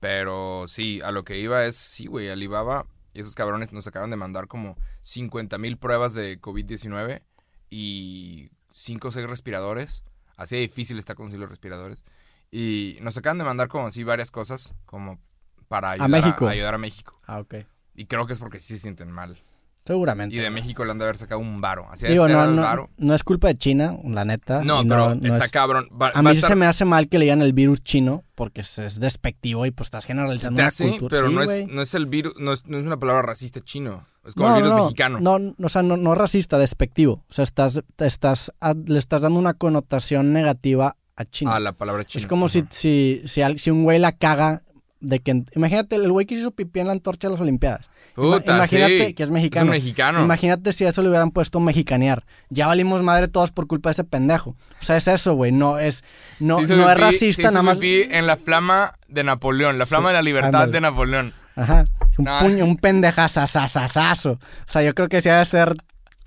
[0.00, 4.10] Pero sí, a lo que iba es, sí, güey, Alibaba y esos cabrones nos acaban
[4.10, 7.22] de mandar como 50 mil pruebas de COVID-19
[7.70, 10.02] y 5 o 6 respiradores.
[10.36, 12.02] Así de difícil está conseguir los respiradores.
[12.50, 15.20] Y nos acaban de mandar como así varias cosas como
[15.68, 16.48] para ayudar a, México.
[16.48, 17.12] ayudar a México.
[17.28, 17.54] Ah, ok.
[17.94, 19.40] Y creo que es porque sí se sienten mal.
[19.88, 20.36] Seguramente.
[20.36, 21.88] Y de México le han de haber sacado un varo.
[21.90, 22.90] Así Digo, no, no, varo.
[22.98, 24.62] no es culpa de China, la neta.
[24.62, 25.88] No, y pero no está es- cabrón.
[26.00, 28.60] Va- A mí estar- se me hace mal que le digan el virus chino porque
[28.60, 31.16] es, es despectivo y pues estás generalizando una hace, cultura.
[31.16, 33.60] pero Sí, no, es, no es el virus, no es, no es una palabra racista
[33.60, 34.06] chino.
[34.26, 35.20] Es como No, el virus no, mexicano.
[35.20, 37.24] No, no, o sea, no, no racista, despectivo.
[37.30, 41.54] O sea, estás, estás, a- le estás dando una connotación negativa a China.
[41.54, 42.20] Ah, la palabra chino.
[42.20, 42.68] es como si, Ajá.
[42.70, 44.62] si, si, si un güey la caga
[45.00, 45.44] de que...
[45.54, 47.90] Imagínate, el güey que hizo pipí en la antorcha de las Olimpiadas.
[48.14, 49.14] Puta, imagínate sí.
[49.14, 49.66] que es mexicano.
[49.72, 50.24] Es mexicano.
[50.24, 52.24] Imagínate si eso le hubieran puesto mexicanear.
[52.50, 54.50] Ya valimos madre todos por culpa de ese pendejo.
[54.80, 55.52] O sea, es eso, güey.
[55.52, 56.02] No es,
[56.40, 57.78] no, no es racista, nada más.
[57.78, 60.72] pipí en la flama de Napoleón, la flama Sí, de la libertad ándale.
[60.72, 61.32] de Napoleón.
[61.56, 61.84] Ajá.
[62.18, 62.38] Un No.
[62.40, 64.32] puño, un pendejazazazazazo.
[64.32, 64.38] O
[64.70, 65.74] sea, yo creo que si ha de ser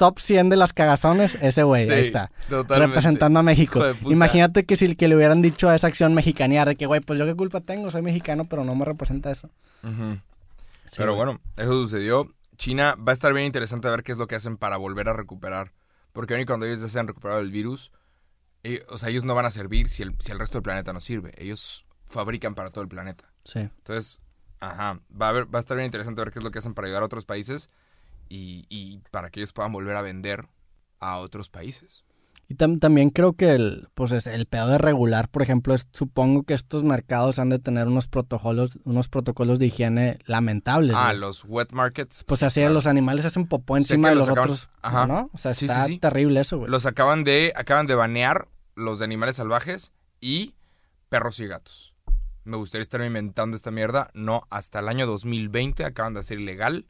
[0.02, 2.32] top 100 de las cagazones, ese güey, Sí, ahí está.
[2.50, 2.88] totalmente.
[2.88, 3.80] Representando a México.
[4.10, 7.20] Imagínate que si que le hubieran dicho a esa acción mexicanear, de que, güey, pues
[7.20, 9.52] yo qué culpa tengo, soy mexicano, pero no me representa eso.
[9.84, 11.24] Sí, Pero güey.
[11.26, 12.34] bueno, eso sucedió.
[12.58, 15.14] China va a estar bien interesante ver qué es lo que hacen para volver a
[15.14, 15.72] recuperar.
[16.14, 17.92] Porque aun y cuando ellos ya se han recuperado el virus,
[18.64, 20.94] eh, o sea, ellos no van a servir si el, si el resto del planeta
[20.94, 21.32] no sirve.
[21.38, 23.26] Ellos fabrican para todo el planeta.
[23.44, 23.60] Sí.
[23.60, 24.20] Entonces,
[24.62, 26.74] ajá, va a, ver, va a estar bien interesante ver qué es lo que hacen
[26.74, 27.70] para ayudar a otros países
[28.32, 30.48] y, y para que ellos puedan volver a vender
[31.00, 32.04] a otros países.
[32.48, 35.88] Y tam- también creo que el, pues es el pedo de regular, por ejemplo, es-
[35.94, 40.96] supongo que estos mercados han de tener unos protocolos, unos protocolos de higiene lamentables.
[40.98, 42.24] Ah, los wet markets.
[42.26, 42.74] Pues así claro.
[42.74, 45.08] los animales hacen popó encima de los los acaban- otros, Ajá.
[45.08, 45.30] ¿no?
[45.34, 46.00] O sea, Sí, está sí, sí.
[46.00, 46.70] terrible eso, güey.
[46.70, 50.54] Los acaban de, acaban de banear los de animales salvajes y
[51.10, 51.96] perros y gatos.
[52.44, 54.10] Me gustaría estar inventando esta mierda.
[54.14, 56.86] No, hasta el año 2020 acaban de hacer ilegal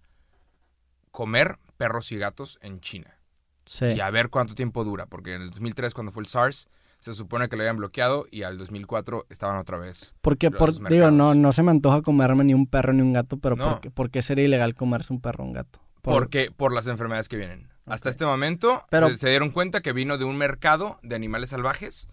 [1.12, 3.18] comer perros y gatos en China.
[3.66, 3.86] Sí.
[3.86, 6.68] Y a ver cuánto tiempo dura, porque en el 2003 cuando fue el SARS
[7.00, 10.14] se supone que lo habían bloqueado y al 2004 estaban otra vez.
[10.22, 10.90] Porque, por, mercados.
[10.92, 13.70] digo, no, no se me antoja comerme ni un perro ni un gato, pero No.
[13.72, 15.80] ¿por, qué, por qué sería ilegal comerse un perro o un gato?
[16.02, 17.70] Por- Porque por las enfermedades que vienen.
[17.86, 21.50] Hasta este momento Pero- se, se dieron cuenta que vino de un mercado de animales
[21.50, 22.08] salvajes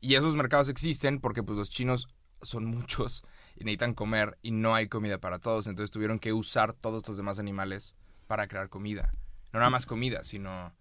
[0.00, 2.06] y esos mercados existen porque pues los chinos
[2.42, 3.24] son muchos
[3.56, 7.16] y necesitan comer y no hay comida para todos, entonces tuvieron que usar todos los
[7.16, 7.96] demás animales
[8.28, 9.10] para crear comida.
[9.52, 10.72] No nada más comida, sino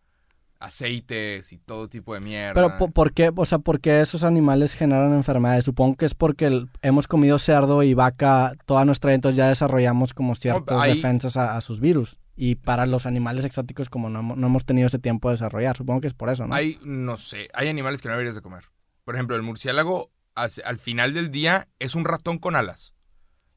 [0.60, 2.53] aceites y todo tipo de mierda.
[2.53, 5.65] Pero po- ¿por qué, o sea, por qué esos animales generan enfermedades?
[5.65, 9.47] Supongo que es porque el- hemos comido cerdo y vaca toda nuestra vida, entonces ya
[9.49, 12.17] desarrollamos como ciertas ahí- defensas a, a sus virus.
[12.36, 16.01] Y para los animales exóticos, como no, no hemos tenido ese tiempo de desarrollar, supongo
[16.01, 16.53] que es por eso, ¿no?
[16.53, 18.65] Hay, no sé, hay animales que no deberías de comer.
[19.05, 22.93] Por ejemplo, el murciélago al final del día es un ratón con alas.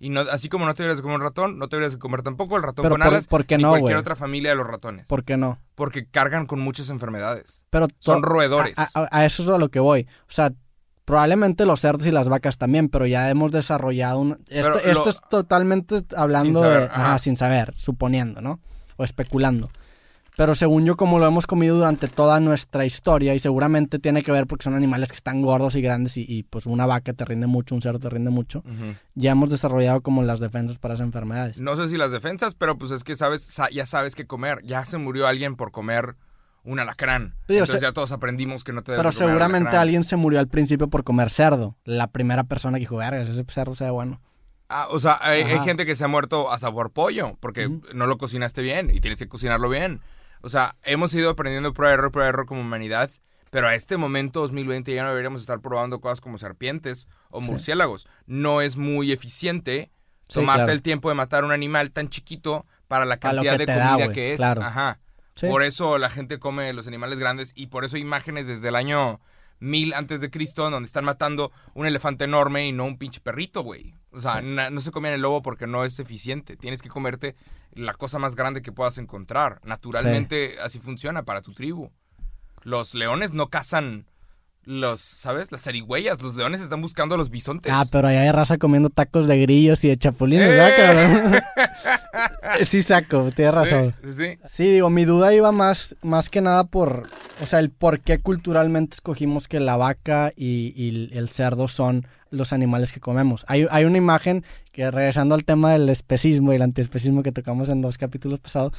[0.03, 1.99] Y no, así como no te deberías de comer un ratón, no te deberías de
[1.99, 4.01] comer tampoco el ratón Pero con por- alas ¿por qué ni no, cualquier güey?
[4.01, 5.07] otra familia de los ratones.
[5.07, 5.59] ¿Por qué no?
[5.75, 7.67] Porque cargan con muchas enfermedades.
[7.71, 8.79] Pero Son roedores.
[8.79, 10.07] A, a- a eso es a lo que voy.
[10.23, 10.53] O sea,
[11.05, 14.33] probablemente los cerdos y las vacas también, pero ya hemos desarrollado un...
[14.49, 16.87] Esto, Pero lo- esto es totalmente hablando Sin saber, de...
[16.87, 17.07] ajá.
[17.07, 18.61] ajá, sin saber, suponiendo, ¿no?
[18.97, 19.71] O especulando.
[20.37, 24.33] Pero según yo, como lo hemos comido durante toda nuestra historia, y seguramente tiene que
[24.33, 27.25] ver porque son animales que están gordos y grandes, y, y, pues una vaca te
[27.25, 28.63] rinde mucho, un cerdo te rinde mucho,
[29.15, 31.59] ya hemos desarrollado como las defensas para esas enfermedades.
[31.59, 34.61] No sé si las defensas, pero pues es que sabes, sa- ya sabes qué comer.
[34.65, 36.17] Ya se murió alguien por comer
[36.63, 37.35] un alacrán.
[37.49, 39.83] Digo, Entonces se- ya todos aprendimos que no te debes Pero comer seguramente alacrán.
[39.83, 41.77] alguien se murió al principio por comer cerdo.
[41.85, 44.21] La primera persona que dijo, vergas, ese cerdo sea bueno.
[44.69, 48.19] Ah, o sea, hay, gente que se ha muerto hasta por pollo, porque no lo
[48.19, 50.01] cocinaste bien y tienes que cocinarlo bien.
[50.43, 53.11] O sea, hemos ido aprendiendo prueba de error, prueba de error como humanidad,
[53.51, 57.47] pero a este momento, 2020, ya no deberíamos estar probando cosas como serpientes o Sí.
[57.51, 58.07] murciélagos.
[58.27, 59.91] No es muy eficiente
[60.29, 60.73] Sí, tomarte claro.
[60.73, 64.33] el tiempo de matar un animal tan chiquito para la cantidad de da, comida que
[64.33, 64.37] es.
[64.39, 64.63] claro.
[64.63, 65.01] Ajá.
[65.35, 65.47] Sí.
[65.49, 68.77] Por eso la gente come los animales grandes y por eso hay imágenes desde el
[68.77, 69.21] año
[69.59, 73.63] 1000 antes de Cristo donde están matando un elefante enorme y no un pinche perrito,
[73.63, 73.95] güey.
[74.13, 76.57] O sea, no se comían el lobo porque no es eficiente.
[76.57, 77.37] Tienes que comerte
[77.73, 79.61] la cosa más grande que puedas encontrar.
[79.65, 81.91] Naturalmente así funciona para tu tribu.
[82.63, 84.10] Los leones no cazan
[84.71, 85.51] los, ¿sabes?
[85.51, 86.23] Las zarigüeyas.
[86.23, 87.73] Los leones están buscando a los bisontes.
[87.75, 90.51] Ah, pero allá hay raza comiendo tacos de grillos y de chapulines, ¡Eh!
[90.51, 91.43] ¿verdad, cabrón?
[92.67, 93.95] sí saco, tienes razón.
[94.03, 94.39] Sí, sí, sí.
[94.47, 97.09] Sí, digo, mi duda iba más, más que nada por,
[97.43, 102.07] o sea, el por qué culturalmente escogimos que la vaca y, y el cerdo son
[102.31, 103.45] los animales que comemos.
[103.49, 107.69] Hay, hay una imagen que, regresando al tema del especismo y el antiespecismo que tocamos
[107.71, 108.73] en dos capítulos pasados,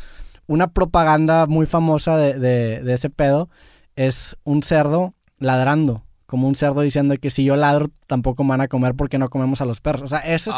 [0.48, 3.50] una propaganda muy famosa de, de, de ese pedo
[3.98, 8.62] es un cerdo ladrando, como un cerdo diciendo que si yo ladro tampoco me van
[8.62, 10.04] a comer porque no comemos a los perros.
[10.04, 10.52] O sea, eso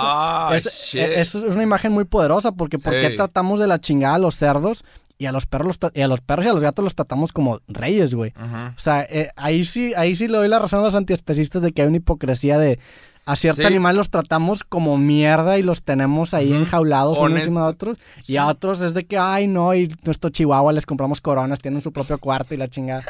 [0.53, 3.15] es, e- es una imagen muy poderosa porque ¿por qué Sí.
[3.15, 4.83] tratamos de la chingada a los cerdos
[5.17, 7.31] y a los perros los y a los perros y a los gatos los tratamos
[7.33, 8.33] como reyes, güey?
[8.37, 8.55] Ujú.
[8.77, 11.71] O sea, eh, ahí sí ahí sí le doy la razón a los antiespecistas de
[11.71, 12.77] que hay una hipocresía de
[13.25, 13.67] a ciertos Sí.
[13.67, 17.97] animales los tratamos como mierda y los tenemos ahí enjaulados uno Honest- encima de otros.
[18.21, 18.33] Sí.
[18.33, 21.81] Y a otros es de que, ay, no, y nuestro chihuahua les compramos coronas, tienen
[21.81, 23.05] su propio cuarto y la chingada.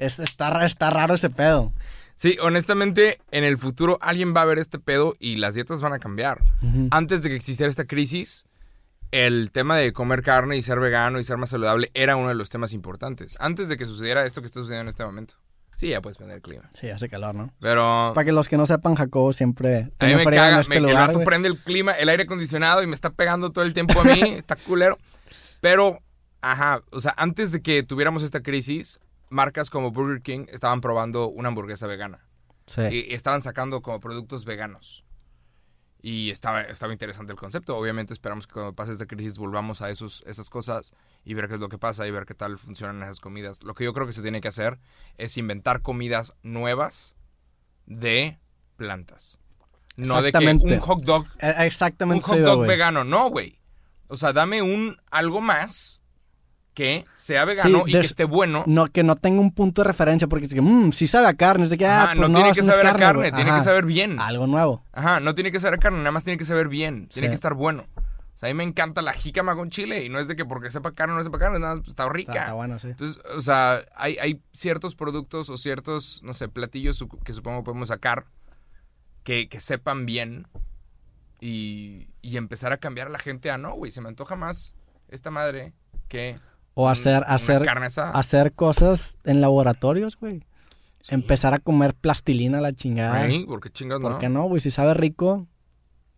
[0.00, 1.72] Es, está, está raro ese pedo.
[2.16, 5.92] Sí, honestamente, en el futuro alguien va a ver este pedo y las dietas van
[5.92, 6.42] a cambiar.
[6.90, 8.44] Antes de que existiera esta crisis,
[9.10, 12.34] el tema de comer carne y ser vegano y ser más saludable era uno de
[12.34, 13.36] los temas importantes.
[13.40, 15.34] Antes de que sucediera esto que está sucediendo en este momento.
[15.76, 16.70] Sí, ya puedes prender el clima.
[16.74, 17.54] Sí, hace calor, ¿no?
[17.58, 20.68] Pero Para que los que no sepan, Jacobo siempre a mí me caga, en este
[20.70, 21.24] me- el lugar, vato güey.
[21.26, 24.20] prende el clima, el aire acondicionado y me está pegando todo el tiempo a mí.
[24.36, 24.98] está culero.
[25.62, 26.00] Pero,
[26.42, 31.28] ajá, o sea, antes de que tuviéramos esta crisis, marcas como Burger King estaban probando
[31.28, 32.26] una hamburguesa vegana.
[32.66, 32.82] Sí.
[32.82, 35.04] y estaban sacando como productos veganos.
[36.02, 37.76] Y estaba, estaba interesante el concepto.
[37.76, 40.92] Obviamente esperamos que cuando pase esta crisis volvamos a esos, esas cosas
[41.24, 43.60] y ver qué es lo que pasa y ver qué tal funcionan esas comidas.
[43.64, 44.78] Lo que yo creo que se tiene que hacer
[45.18, 47.16] es inventar comidas nuevas
[47.86, 48.38] de
[48.76, 49.38] plantas.
[49.96, 50.74] No de que Exactamente.
[50.74, 52.68] un hot dog, Eh, un Exactamente hot dog güey.
[52.68, 53.02] vegano.
[53.04, 53.58] No, güey.
[54.06, 55.99] O sea, dame un algo más
[56.80, 58.64] que sea vegano y que esté bueno.
[58.66, 61.34] No, que no tenga un punto de referencia porque es que, mmm, sí sabe a
[61.34, 61.64] carne.
[61.64, 63.84] Es de que, ah, Ajá, pues no, tiene que saber a carne, tiene que saber
[63.84, 64.18] bien.
[64.18, 64.82] Algo nuevo.
[64.92, 67.30] Ajá, no tiene que saber carne, nada más tiene que saber bien, tiene Sí.
[67.32, 67.84] que estar bueno.
[68.34, 70.46] O sea, a mí me encanta la jícama con chile y no es de que
[70.46, 72.32] porque sepa carne o no sepa carne, nada más pues, está rica.
[72.32, 72.86] Está, está bueno, sí.
[72.88, 77.88] Entonces, o sea, hay, hay ciertos productos o ciertos, no sé, platillos que supongo podemos
[77.88, 78.24] sacar
[79.22, 80.46] que, que sepan bien
[81.40, 84.74] y, y empezar a cambiar a la gente a no, güey, se me antoja más
[85.08, 85.74] esta madre
[86.08, 86.38] que
[86.74, 88.10] O un- hacer, una hacer, carne asada.
[88.12, 90.44] hacer cosas en laboratorios, güey.
[91.00, 91.14] Sí.
[91.14, 93.22] Empezar a comer plastilina a la chingada.
[93.22, 94.10] Ay, ¿Por qué chingas no?
[94.10, 94.60] ¿Por qué no, güey?
[94.60, 95.46] Si sabe rico,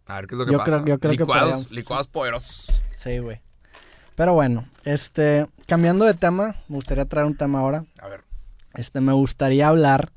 [0.06, 0.70] A ver qué es lo que Yo pasa.
[0.82, 1.70] creo- yo creo que licuados, podríamos.
[1.70, 2.82] licuados poderosos.
[2.90, 3.40] sí, güey.
[4.16, 7.84] Pero bueno, este, cambiando de tema, me gustaría traer un tema ahora.
[8.00, 8.24] A ver.
[8.74, 10.12] Este, me gustaría hablar,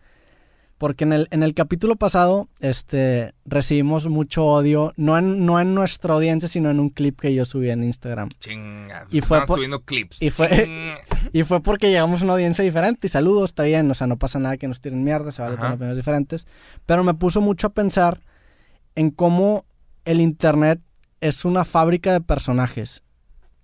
[0.78, 5.74] porque en el, en el capítulo pasado, este, recibimos mucho odio, no en, no en
[5.74, 8.30] nuestra audiencia, sino en un clip que yo subí en Instagram.
[8.40, 9.08] Chinga.
[9.10, 10.22] Y fue por- subiendo clips.
[10.22, 10.98] y fue- Chinga.
[11.34, 13.08] Y fue porque llegamos a una audiencia diferente.
[13.08, 13.90] Y saludos, está bien.
[13.90, 16.46] O sea, no pasa nada que nos tiren mierda, se vale tener opiniones diferentes.
[16.86, 18.22] Pero me puso mucho a pensar
[18.96, 19.66] en cómo
[20.06, 20.80] el Internet
[21.22, 23.02] es una fábrica de personajes.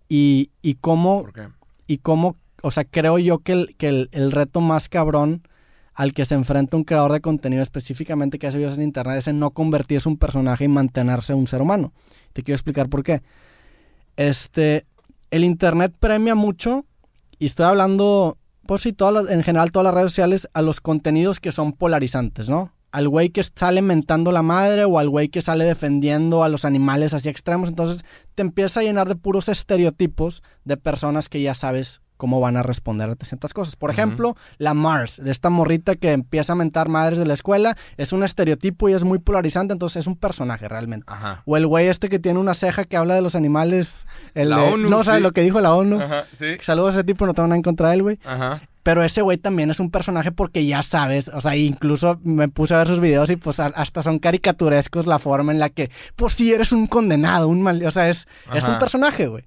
[0.10, 1.48] Y, y cómo, ¿Por qué?
[1.88, 5.48] y cómo, o sea, creo yo que, el, que el, el reto más cabrón
[5.94, 9.28] al que se enfrenta un creador de contenido específicamente que hace videos en Internet es
[9.28, 11.92] en no convertirse un personaje y mantenerse un ser humano.
[12.34, 13.22] Te quiero explicar por qué.
[14.16, 14.86] Este,
[15.32, 16.86] el Internet premia mucho,
[17.40, 21.40] y estoy hablando, pues sí, todas en general todas las redes sociales, a los contenidos
[21.40, 22.72] que son polarizantes, ¿no?
[22.92, 26.66] Al güey que sale mentando la madre o al güey que sale defendiendo a los
[26.66, 27.70] animales así extremos.
[27.70, 32.56] Entonces te empieza a llenar de puros estereotipos de personas que ya sabes cómo van
[32.56, 33.76] a responder a ciertas cosas.
[33.76, 38.14] Por ejemplo, la Mars, esta morrita que empieza a mentar madres de la escuela, es
[38.14, 41.06] un estereotipo y es muy polarizante, entonces es un personaje realmente.
[41.12, 41.42] Ajá.
[41.48, 44.06] O el güey este que tiene una ceja que habla de los animales.
[44.36, 45.24] El La de- ONU, no, ¿sabes sí.
[45.24, 46.00] lo que dijo la ONU?
[46.00, 46.58] Ajá, sí.
[46.62, 48.20] Saludos a ese tipo, no tengo nada en contra de él, güey.
[48.24, 48.62] Ajá.
[48.84, 52.74] Pero ese güey también es un personaje porque ya sabes, o sea, incluso me puse
[52.74, 56.34] a ver sus videos y pues hasta son caricaturescos la forma en la que, pues
[56.34, 59.44] sí, eres un condenado, un mal, o sea, es, es un personaje, güey.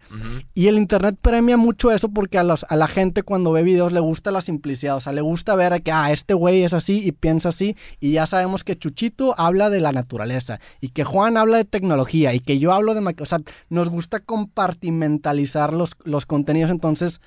[0.54, 3.92] Y el internet premia mucho eso porque a, los, a la gente cuando ve videos
[3.92, 7.02] le gusta la simplicidad, o sea, le gusta ver que, ah, este güey es así
[7.04, 11.36] y piensa así y ya sabemos que Chuchito habla de la naturaleza y que Juan
[11.36, 13.14] habla de tecnología y que yo hablo de...
[13.20, 17.20] O sea, nos gusta compartimentalizar los, los contenidos, entonces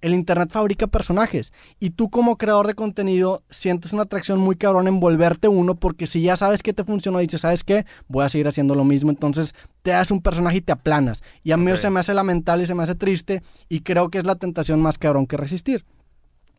[0.00, 4.88] el internet fabrica personajes y tú como creador de contenido sientes una atracción muy cabrón
[4.88, 7.86] en volverte uno porque si ya sabes que te funcionó dices, ¿sabes qué?
[8.08, 11.22] Voy a seguir haciendo lo mismo, entonces te das un personaje y te aplanas.
[11.42, 14.18] Y a mí se me hace lamentable y se me hace triste y creo que
[14.18, 15.84] es la tentación más cabrón que resistir.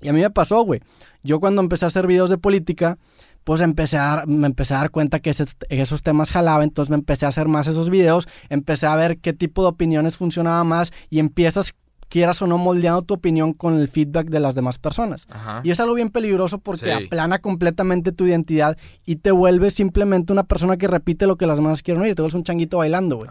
[0.02, 0.82] Y a mí me pasó, güey.
[1.23, 2.97] Yo cuando empecé a hacer videos de política,
[3.43, 6.89] pues empecé a dar- me empecé a dar cuenta que ese- esos temas jalaban, entonces
[6.89, 10.63] me empecé a hacer más esos videos, empecé a ver qué tipo de opiniones funcionaba
[10.65, 11.73] más y empiezas,
[12.10, 15.26] quieras o no, moldeando tu opinión con el feedback de las demás personas.
[15.30, 15.62] Ajá.
[15.63, 17.06] Y es algo bien peligroso porque Sí.
[17.06, 21.58] aplana completamente tu identidad y te vuelves simplemente una persona que repite lo que las
[21.58, 23.30] demás quieren oír, te vuelves un changuito bailando, güey.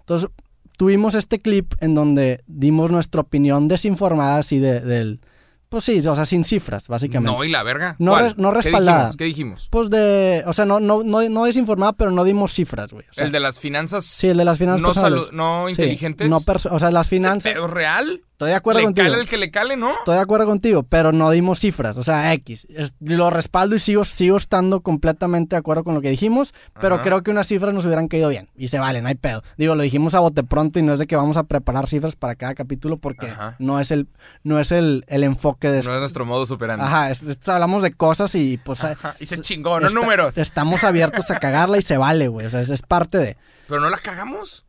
[0.00, 0.28] Entonces,
[0.76, 5.20] tuvimos este clip en donde dimos nuestra opinión desinformada así de, del...
[5.68, 7.30] Pues sí, o sea, sin cifras, básicamente.
[7.36, 7.94] No, y la verga.
[7.98, 8.24] No ¿Cuál?
[8.24, 8.98] res- no ¿Qué respaldada.
[8.98, 9.16] dijimos?
[9.18, 9.68] ¿Qué dijimos?
[9.70, 10.42] Pues de...
[10.46, 13.04] O sea, no, no, no, no desinformada, pero no dimos cifras, güey.
[13.10, 14.06] O sea, el de las finanzas.
[14.06, 15.32] Sí, el de las finanzas no, personales.
[15.32, 16.28] no Sí, inteligentes.
[16.30, 17.52] no perso- o sea, las ¿Ese finanzas...
[17.52, 18.22] pedo real?
[18.38, 19.08] Estoy de acuerdo le contigo.
[19.08, 19.90] cale el que le cale, ¿no?
[19.90, 21.98] Estoy de acuerdo contigo, pero no dimos cifras.
[21.98, 22.68] O sea, X.
[22.70, 26.94] Es- lo respaldo y sigo, sigo estando completamente de acuerdo con lo que dijimos, pero
[26.94, 27.02] Ajá.
[27.02, 28.48] creo que unas cifras nos hubieran caído bien.
[28.56, 29.42] Y se vale, no hay pedo.
[29.56, 32.14] Digo, lo dijimos a bote pronto y no es de que vamos a preparar cifras
[32.14, 33.56] para cada capítulo porque Ajá.
[33.58, 34.06] no es el,
[34.44, 35.82] no es el, el enfoque de.
[35.82, 36.84] No es nuestro modo superando.
[36.84, 38.84] Ajá, es- es- hablamos de cosas y pues...
[38.84, 40.38] Ajá, Y se chingó, no está- números.
[40.38, 42.46] Estamos abiertos a cagarla y se vale, güey.
[42.46, 43.36] O sea, es, es parte de...
[43.66, 44.64] Pero no la cagamos.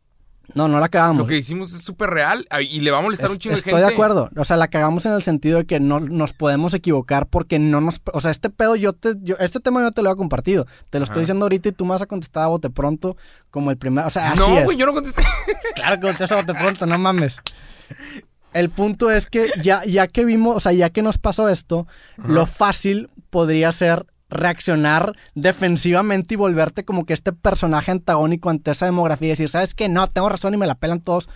[0.54, 1.18] No, no la cagamos.
[1.22, 3.58] Lo que hicimos es súper real y le va a molestar Es- un chingo de
[3.58, 3.86] estoy gente.
[3.86, 4.30] de acuerdo.
[4.36, 7.80] O sea, la cagamos en el sentido de que no nos podemos equivocar porque no
[7.80, 8.00] nos.
[8.12, 9.14] O sea, este pedo yo te.
[9.22, 10.66] Yo, este tema yo te lo he compartido.
[10.90, 11.12] Te lo Ajá.
[11.12, 13.16] estoy diciendo ahorita y tú me vas a contestar a bote pronto
[13.50, 14.04] como el primer.
[14.04, 15.22] O sea, así No, güey, yo no contesté.
[15.74, 17.38] Claro que contestas a bote pronto, no mames.
[18.52, 21.86] El punto es que ya, ya que vimos, o sea, ya que nos pasó esto,
[22.16, 28.86] lo fácil podría ser reaccionar defensivamente y volverte como que este personaje antagónico ante esa
[28.86, 29.88] demografía y decir, ¿sabes qué?
[29.88, 31.28] No, tengo razón y me la pelan todos.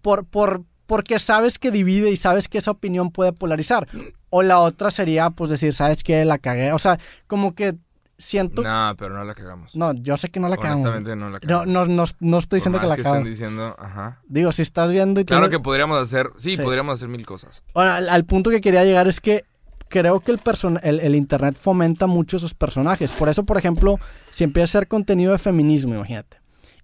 [0.00, 3.86] Por, por, porque sabes que divide y sabes que esa opinión puede polarizar.
[4.30, 6.24] O la otra sería, pues, decir, ¿sabes qué?
[6.24, 6.72] La cagué.
[6.72, 7.74] O sea, como que
[8.18, 8.62] siento...
[8.62, 9.72] No, No, pero no la cagamos.
[10.02, 10.80] yo sé que no la cagamos.
[10.86, 11.68] Honestamente no la No, cagamos.
[11.68, 13.28] no, no, no estoy diciendo Por que la cagamos.
[13.28, 14.20] diciendo, ajá.
[14.28, 16.62] Digo, si estás viendo y Claro tienes- que podríamos hacer, sí, Sí.
[16.62, 17.62] podríamos hacer mil cosas.
[17.74, 19.44] Bueno, al, al punto que quería llegar es que
[19.92, 20.40] creo que el,
[20.82, 23.12] el, el internet fomenta mucho esos personajes.
[23.12, 24.00] Por eso, por ejemplo,
[24.30, 26.38] si empiezas a hacer contenido de feminismo, imagínate,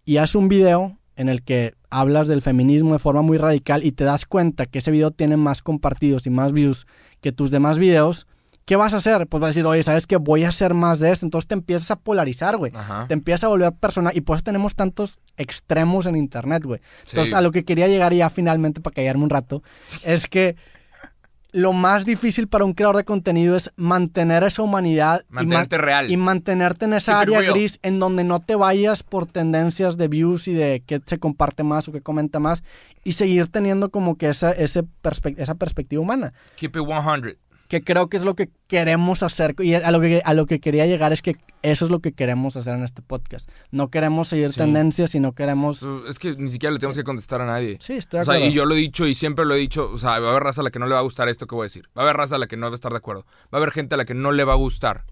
[0.04, 3.92] y haces un video en el que hablas del feminismo de forma muy radical y
[3.92, 6.86] te das cuenta que ese video tiene más compartidos y más views
[7.20, 8.26] que tus demás videos,
[8.66, 9.26] ¿qué vas a hacer?
[9.26, 10.16] Pues vas a decir, oye, ¿sabes qué?
[10.16, 11.26] Voy a hacer más de esto.
[11.26, 12.70] Entonces te empiezas a polarizar, güey.
[13.08, 16.80] Te empiezas a volver persona y por eso tenemos tantos extremos en internet, güey.
[17.04, 17.12] Sí.
[17.12, 19.62] Entonces, a lo que quería llegar ya finalmente para callarme un rato,
[20.04, 20.54] es que
[21.52, 25.46] lo más difícil para un creador de contenido es mantener esa humanidad y,
[25.78, 26.10] real.
[26.10, 30.08] y mantenerte en esa Keep área gris en donde no te vayas por tendencias de
[30.08, 32.62] views y de qué se comparte más o qué comenta más
[33.02, 37.36] y seguir teniendo como que esa, ese perspe- esa perspectiva humana Keep it 100.
[37.68, 40.58] Que creo que es lo que queremos hacer y a lo que, a lo que
[40.58, 43.48] quería llegar es que eso es lo que queremos hacer en este podcast.
[43.70, 44.58] No queremos seguir Sí.
[44.58, 45.86] tendencias y no queremos...
[46.08, 47.76] Es que ni siquiera le tenemos que contestar a nadie.
[47.80, 48.50] Sí, estoy de O sea, acuerdo.
[48.50, 50.42] y yo lo he dicho y siempre lo he dicho, o sea, va a haber
[50.44, 51.88] raza a la que no le va a gustar esto que voy a decir.
[51.96, 53.26] Va a haber raza a la que no va a estar de acuerdo.
[53.52, 55.04] Va a haber gente a la que no le va a gustar.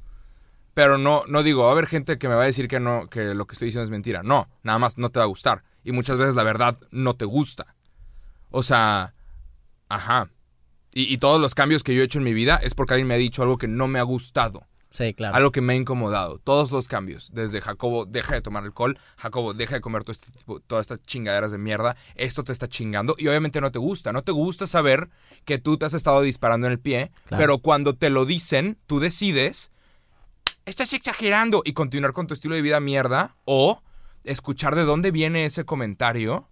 [0.73, 3.09] Pero no, no digo, va a haber gente que me va a decir que no,
[3.09, 4.23] que lo que estoy diciendo es mentira.
[4.23, 5.63] No, nada más no te va a gustar.
[5.85, 7.75] Y muchas veces la verdad no te gusta.
[8.51, 9.15] O sea,
[9.89, 10.31] ajá.
[10.99, 13.07] Y, y todos los cambios que yo he hecho en mi vida es porque alguien
[13.09, 14.67] me ha dicho algo que no me ha gustado.
[14.89, 15.35] Sí, claro.
[15.37, 16.39] Algo que me ha incomodado.
[16.39, 17.31] Todos los cambios.
[17.35, 18.99] Desde Jacobo, deja de tomar alcohol.
[19.19, 21.97] Jacobo, deja de comer todo este tipo- todas estas chingaderas de mierda.
[22.15, 23.15] Esto te está chingando.
[23.19, 24.15] Y obviamente no te gusta.
[24.15, 25.11] No te gusta saber
[25.45, 27.11] que tú te has estado disparando en el pie.
[27.27, 27.43] Claro.
[27.43, 29.71] Pero cuando te lo dicen, tú decides.
[30.65, 31.61] Estás exagerando.
[31.63, 33.37] Y continuar con tu estilo de vida mierda.
[33.45, 33.83] O
[34.25, 36.49] escuchar de dónde viene ese comentario.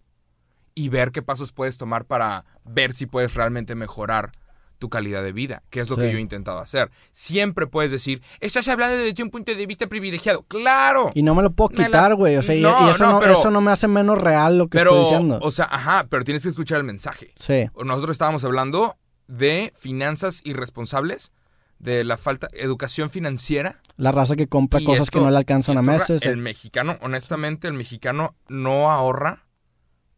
[0.75, 4.33] Y ver qué pasos puedes tomar para ver si puedes realmente mejorar
[4.79, 6.91] tu calidad de vida, que es lo que yo he intentado hacer.
[7.13, 10.43] Siempre puedes decir, estás hablando desde un punto de vista privilegiado.
[10.43, 11.11] ¡Claro!
[11.15, 12.37] Y no me lo puedo Me quitar, güey.
[12.37, 14.59] O sea, y- No, y, eso, no, no, pero- eso no me hace menos real
[14.59, 15.39] lo que pero, estoy diciendo.
[15.43, 17.33] o sea, ajá, pero tienes que escuchar el mensaje.
[17.37, 17.67] sí.
[17.83, 18.97] Nosotros estábamos hablando
[19.29, 21.33] de finanzas irresponsables,
[21.79, 23.81] de la falta, educación financiera.
[23.97, 26.23] La raza que compra cosas esto- que no le alcanzan a meses.
[26.23, 29.44] El mexicano, honestamente, el mexicano no ahorra.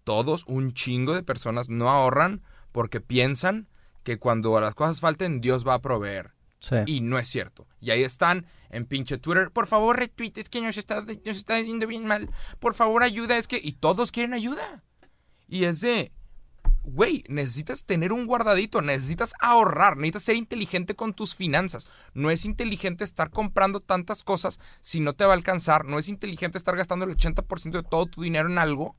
[0.07, 2.41] Todos, un chingo de personas no ahorran
[2.71, 3.67] porque piensan
[4.05, 6.33] que cuando las cosas falten, Dios va a proveer.
[6.61, 6.77] sí.
[6.87, 7.67] Y no es cierto.
[7.81, 9.51] Y ahí están en pinche Twitter.
[9.51, 12.31] Por favor, retweet, es que nos está, nos está yendo bien mal.
[12.61, 13.59] Por favor, ayuda, es que...
[13.61, 14.85] Y todos quieren ayuda.
[15.49, 16.13] Y es de...
[16.85, 21.89] Güey, necesitas tener un guardadito, necesitas ahorrar, necesitas ser inteligente con tus finanzas.
[22.15, 25.85] No es inteligente estar comprando tantas cosas si no te va a alcanzar.
[25.85, 28.95] No es inteligente estar gastando el 80% de todo tu dinero en algo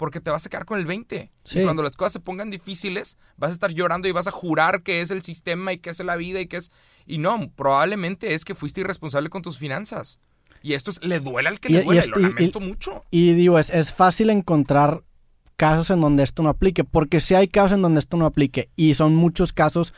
[0.00, 1.30] porque te vas a quedar con el 20.
[1.44, 1.60] Sí.
[1.60, 4.82] Y cuando las cosas se pongan difíciles, vas a estar llorando y vas a jurar
[4.82, 6.72] que es el sistema y que es la vida y que es...
[7.06, 10.18] Y no, probablemente es que fuiste irresponsable con tus finanzas.
[10.62, 12.60] Y esto es, le duele al que Y- le y duele, esto- lo y- lamento
[12.60, 13.04] mucho.
[13.10, 15.02] Y digo, es, es fácil encontrar
[15.56, 18.70] casos en donde esto no aplique, porque sí hay casos en donde esto no aplique,
[18.76, 19.92] y son muchos casos,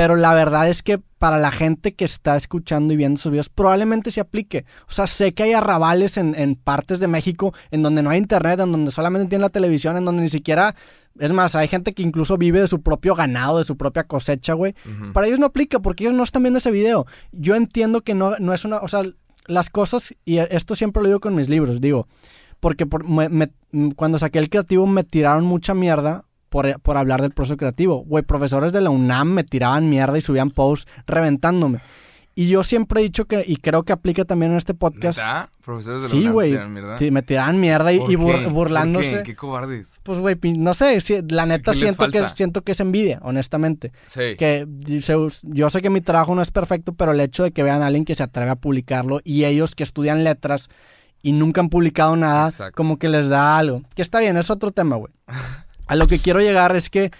[0.00, 3.50] pero la verdad es que para la gente que está escuchando y viendo sus videos,
[3.50, 4.64] probablemente se aplique.
[4.88, 8.16] O sea, sé que hay arrabales en, en partes de México en donde no hay
[8.16, 10.74] internet, en donde solamente tienen la televisión, en donde ni siquiera...
[11.18, 14.54] Es más, hay gente que incluso vive de su propio ganado, de su propia cosecha,
[14.54, 14.74] güey.
[15.12, 17.04] Para ellos no aplica porque ellos no están viendo ese video.
[17.32, 19.02] Yo entiendo que no, no es una, o sea,
[19.46, 22.08] las cosas, y esto siempre lo digo con mis libros, digo,
[22.58, 23.50] porque por- me- me-
[23.96, 28.04] cuando saqué el creativo me tiraron mucha mierda por, por hablar del proceso creativo.
[28.04, 31.80] Güey, profesores de la UNAM me tiraban mierda y subían posts reventándome.
[32.36, 35.18] Y yo siempre he dicho que, y creo que aplica también en este podcast.
[35.18, 35.50] ¿Neta?
[35.62, 36.58] Profesores de la Sí, UNAM güey.
[36.98, 38.44] sí, me tiraban mierda y, ¿Por y bur- qué?
[38.44, 39.16] ¿Por burlándose.
[39.18, 39.22] qué?
[39.24, 39.94] ¿Qué cobardes?
[40.04, 43.18] Pues, güey, no sé, sí, la neta ¿Qué les siento que, siento que es envidia,
[43.22, 43.92] honestamente.
[44.06, 44.36] Sí.
[44.38, 44.66] Que
[45.42, 47.86] yo sé que mi trabajo no es perfecto, pero el hecho de que vean a
[47.86, 50.68] alguien que se atreve a publicarlo y ellos que estudian letras
[51.22, 52.74] y nunca han publicado nada, Exacto.
[52.76, 53.82] como que les da algo.
[53.94, 55.12] Que está bien, es otro tema, güey.
[55.90, 57.10] A lo que quiero llegar es que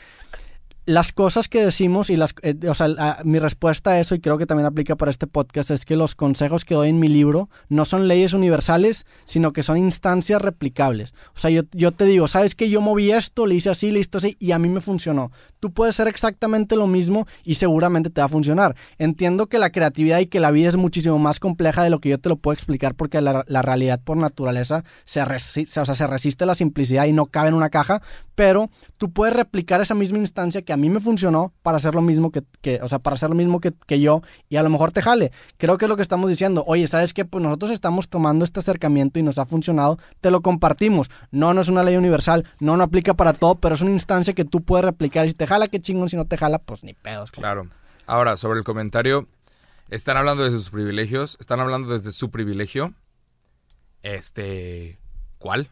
[0.87, 4.39] las cosas que decimos y las, eh, o sea, mi respuesta a eso, y creo
[4.39, 7.49] que también aplica para este podcast, es que los consejos que doy en mi libro
[7.69, 11.15] no son leyes universales, sino que son instancias replicables.
[11.35, 14.17] O sea, yo, yo te digo, ¿sabes que Yo moví esto, le hice así, hice
[14.17, 15.33] así, y a mí me funcionó.
[15.59, 18.75] Tú puedes hacer exactamente lo mismo y seguramente te va a funcionar.
[18.99, 22.09] Entiendo que la creatividad y que la vida es muchísimo más compleja de lo que
[22.09, 25.95] yo te lo puedo explicar, porque la, la realidad por naturaleza se, resi- o sea,
[25.95, 28.01] se resiste a la simplicidad y no cabe en una caja,
[28.41, 32.01] pero tú puedes replicar esa misma instancia que a mí me funcionó para hacer lo
[32.01, 34.71] mismo que, que- o sea, para hacer lo mismo que, que yo y a lo
[34.71, 35.31] mejor te jale.
[35.59, 36.65] Creo que es lo que estamos diciendo.
[36.67, 37.27] Oye, ¿sabes qué?
[37.27, 41.11] Pues nosotros estamos tomando este acercamiento y nos ha funcionado, te lo compartimos.
[41.31, 44.33] No, no es una ley universal, no, no aplica para todo, pero es una instancia
[44.33, 46.83] que tú puedes replicar y si te jala, qué chingón, si no te jala, pues
[46.83, 47.31] ni pedos.
[47.33, 47.69] Claro.
[48.07, 49.29] Ahora, sobre el comentario,
[49.91, 52.95] están hablando de sus privilegios, están hablando desde su privilegio.
[54.03, 54.99] Este,
[55.39, 55.69] ¿cuál?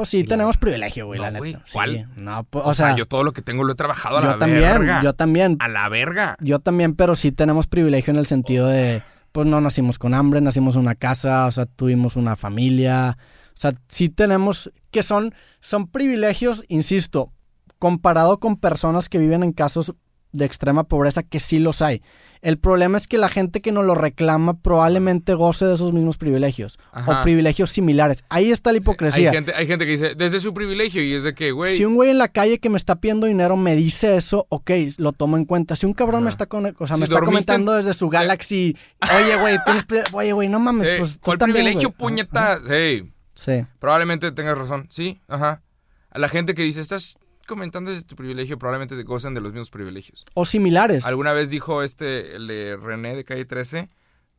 [0.00, 1.38] Pues sí, tenemos privilegio, güey, No, la neta.
[1.40, 2.08] güey, Sí, ¿cuál?
[2.16, 4.38] no, pues, O, sea, yo todo lo que tengo lo he trabajado a yo la
[4.38, 5.02] también, verga.
[5.02, 5.56] yo también.
[5.60, 6.36] A la verga.
[6.40, 10.40] Yo también, pero sí tenemos privilegio en el sentido de, pues no nacimos con hambre,
[10.40, 13.18] nacimos en una casa, o sea, tuvimos una familia,
[13.56, 17.32] o sea, sí tenemos, que son, son privilegios, insisto,
[17.78, 19.92] comparado con personas que viven en casos
[20.32, 22.02] de extrema pobreza, que sí los hay.
[22.42, 26.16] El problema es que la gente que nos lo reclama probablemente goce de esos mismos
[26.16, 27.20] privilegios Ajá.
[27.20, 28.24] o privilegios similares.
[28.30, 29.28] Ahí está la hipocresía.
[29.30, 31.76] Hay gente, hay gente que dice, desde su privilegio, y es de que, güey.
[31.76, 34.70] Si un güey en la calle que me está pidiendo dinero me dice eso, ok,
[34.96, 35.76] lo tomo en cuenta.
[35.76, 38.08] Si un cabrón me está, con, o sea, Si me está en- comentando desde su
[38.08, 38.74] Galaxy,
[39.18, 41.98] oye, güey, tienes oye, güey, no mames, Sí, pues ¿Cuál también, privilegio, güey.
[41.98, 42.58] puñeta?
[42.66, 44.86] Sí, Sí, probablemente tengas razón.
[44.90, 45.62] Sí, ajá.
[46.10, 47.16] A la gente que dice, estás
[47.50, 50.24] comentando desde tu privilegio, probablemente te gozan de los mismos privilegios.
[50.34, 51.04] o similares.
[51.04, 53.88] Alguna vez dijo este, el de René de Calle 13,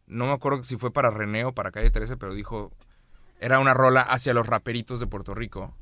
[0.07, 2.71] no me acuerdo si fue para René o para Calle 13, pero dijo,
[3.39, 5.75] era una rola hacia los raperitos de Puerto Rico.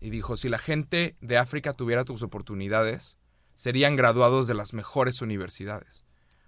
[0.00, 3.18] Y dijo, si la gente de África tuviera tus oportunidades,
[3.54, 6.04] serían graduados de las mejores universidades.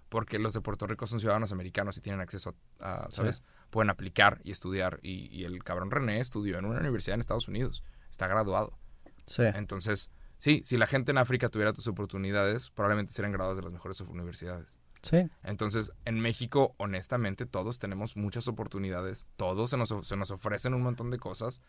[0.07, 3.43] Porque los de Puerto Rico son ciudadanos americanos y tienen acceso a, a, ¿sabes?
[3.69, 4.99] Pueden aplicar y estudiar.
[5.01, 7.83] Y, y el cabrón René estudió en una universidad en Estados Unidos.
[8.09, 8.77] Está graduado.
[9.25, 9.43] Sí.
[9.43, 10.09] Entonces,
[10.41, 14.01] sí, si la gente en África tuviera tus oportunidades, probablemente serían graduados de las mejores
[14.01, 14.79] universidades.
[15.03, 15.29] Sí.
[15.43, 20.81] Entonces, en México, honestamente, todos tenemos muchas oportunidades, todos se nos, se nos ofrecen un
[20.81, 21.61] montón de cosas.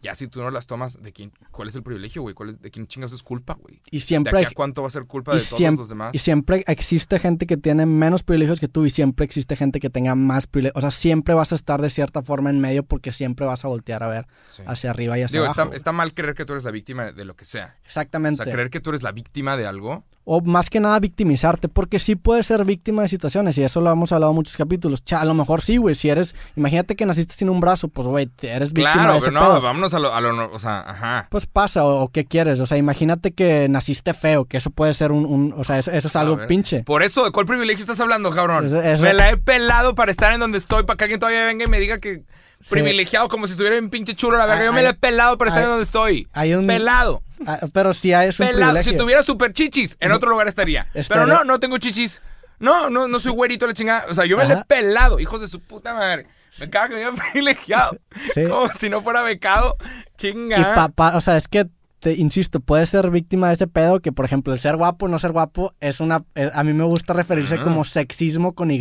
[0.00, 2.34] Ya si tú no las tomas, ¿de quién, ¿cuál es el privilegio, güey?
[2.34, 3.80] ¿Cuál es- ¿De quién chingas es culpa, güey?
[3.90, 6.14] Y ¿De siempre aquí hay, a cuánto va a ser culpa de todos los demás?
[6.14, 9.90] y siempre existe gente que tiene menos privilegios que tú y siempre existe gente que
[9.90, 10.76] tenga más privilegios.
[10.76, 13.68] O sea, siempre vas a estar de cierta forma en medio porque siempre vas a
[13.68, 14.62] voltear a ver Sí.
[14.66, 15.62] hacia arriba y hacia Digo, abajo.
[15.62, 17.76] está, está mal creer que tú eres la víctima de lo que sea.
[17.82, 18.42] O Exactamente.
[18.44, 20.04] sea, creer que tú eres la víctima de algo.
[20.32, 23.90] O más que nada victimizarte, porque sí puedes ser víctima de situaciones, y eso lo
[23.90, 25.04] hemos hablado en muchos capítulos.
[25.04, 28.06] Cha, a lo mejor sí, güey, si eres, imagínate que naciste sin un brazo, pues,
[28.06, 29.60] güey, eres víctima Claro, de ese pero no, pedo.
[29.60, 31.26] vámonos a lo, a lo o sea, ajá.
[31.30, 34.94] Pues pasa, o, o qué quieres, o sea, imagínate que naciste feo, que eso puede
[34.94, 36.84] ser un, un- o sea, eso, eso es algo pinche.
[36.84, 38.70] Por eso, ¿de cuál privilegio estás hablando, cabrón?
[39.00, 41.68] Me la he pelado para estar en donde estoy, para que alguien todavía venga y
[41.68, 42.22] me diga que
[42.62, 42.72] Sí.
[42.72, 44.60] privilegiado como si estuviera en pinche chulo la verga.
[44.60, 46.28] Hay- Yo me la he pelado para estar en donde estoy.
[46.34, 47.22] Hay un, Pelado.
[47.46, 48.62] Ah, pero sí hay es un Pelado.
[48.72, 48.92] privilegio.
[48.92, 50.86] Si tuviera super chichis, en otro lugar estaría.
[51.08, 52.22] Pero no, no tengo chichis.
[52.58, 54.04] No, no, no soy güerito la chingada.
[54.10, 56.26] O sea, yo me la he pelado, hijos de su puta madre.
[56.58, 57.96] Me caga que me privilegiado.
[58.34, 58.44] Sí.
[58.48, 59.76] Como si no fuera becado.
[60.18, 60.58] Chinga.
[60.58, 61.66] Y papá, o sea, es que
[62.00, 65.08] te insisto, puedes ser víctima de ese pedo que, por ejemplo, el ser guapo o
[65.08, 66.24] no ser guapo es una.
[66.34, 67.62] eh, a mí me gusta referirse Ah.
[67.64, 68.78] como sexismo con Y.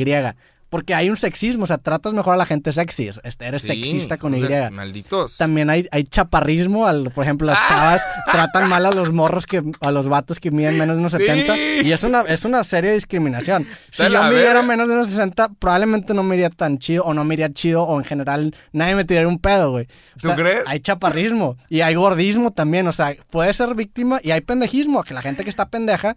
[0.70, 3.08] Porque hay un sexismo, o sea, tratas mejor a la gente sexy.
[3.08, 4.38] es- este, Eres Sí, sexista con Y.
[4.38, 5.38] hijos de Malditos.
[5.38, 7.66] También hay, hay chaparrismo, al, por ejemplo, las Ah.
[7.68, 8.02] chavas
[8.32, 11.18] tratan mal a los morros que a los vatos que miden menos de unos Sí.
[11.20, 13.66] 70 y es una es una serie de discriminación.
[13.92, 17.24] Si yo midiera menos de unos 60, probablemente no me iría tan chido o no
[17.24, 19.86] me iría chido o en general nadie me tiraría un pedo, güey.
[19.86, 20.64] O ¿Tú sea, crees?
[20.68, 25.14] Hay chaparrismo y hay gordismo también, o sea, puede ser víctima y hay pendejismo, que
[25.16, 26.16] la gente que está pendeja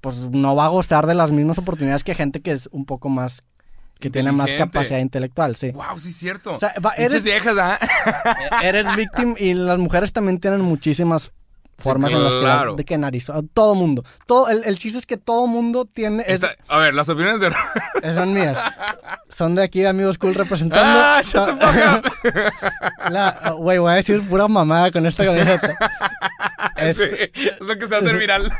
[0.00, 3.08] pues no va a gozar de las mismas oportunidades que gente que es un poco
[3.08, 3.42] más
[4.04, 5.70] que tiene más capacidad intelectual, sí.
[5.72, 6.52] Wow, sí es cierto.
[6.52, 7.78] O sea, va- Pinches eres- viejas, ¿ah?
[8.62, 11.32] eres víctima y las mujeres también tienen muchísimas
[11.76, 12.74] formas en las que claro.
[12.76, 16.40] de que nariz todo mundo todo el, el chiste es que todo mundo tiene es-
[16.68, 17.52] a ver, las opiniones de...
[18.14, 18.56] son mías
[19.28, 21.66] son de aquí de amigos cool representando ¡Ah, shut the
[22.30, 25.76] fuck güey voy a decir pura mamada con esta camiseta
[26.76, 28.52] Sí, Este- es lo que se va a hacer viral.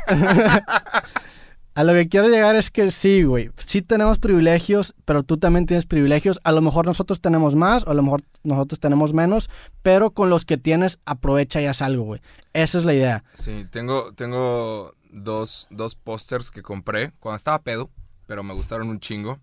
[1.75, 3.51] A lo que quiero llegar es que sí, güey.
[3.57, 6.39] Sí tenemos privilegios, pero tú también tienes privilegios.
[6.45, 9.49] A lo mejor nosotros tenemos más, a lo mejor nosotros tenemos menos,
[9.83, 12.21] pero con los que tienes, aprovecha y haz algo, güey.
[12.53, 13.25] Esa es la idea.
[13.33, 17.91] Sí, tengo, tengo dos, dos pósters que compré cuando estaba pedo,
[18.25, 19.41] pero me gustaron un chingo,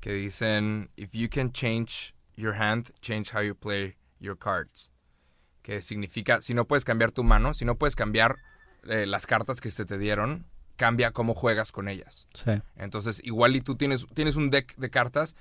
[0.00, 4.90] que dicen, If you can change your hand, change how you play your cards.
[5.62, 8.34] Que significa, si no puedes cambiar tu mano, si no puedes cambiar
[8.82, 10.44] eh, las cartas que se te dieron,
[10.76, 12.26] cambia cómo juegas con ellas.
[12.34, 12.50] Sí.
[12.76, 15.36] Entonces, igual y tú tienes, tienes un deck de cartas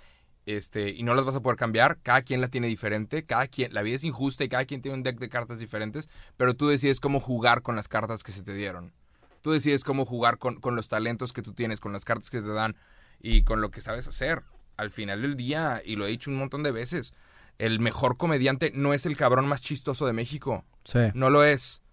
[0.46, 3.74] este, y no las vas a poder cambiar, cada quien la tiene diferente, cada quien,
[3.74, 6.68] la vida es injusta y cada quien tiene un deck de cartas diferentes, pero tú
[6.68, 8.94] decides cómo jugar con las cartas que se te dieron.
[9.42, 12.42] Tú decides cómo jugar con, con los talentos que tú tienes, con las cartas que
[12.42, 12.76] te dan
[13.20, 14.44] y con lo que sabes hacer.
[14.78, 17.14] Al final del día, y lo he dicho un montón de veces,
[17.58, 20.66] el mejor comediante no es el cabrón más chistoso de México.
[20.84, 21.00] Sí.
[21.14, 21.84] No lo es.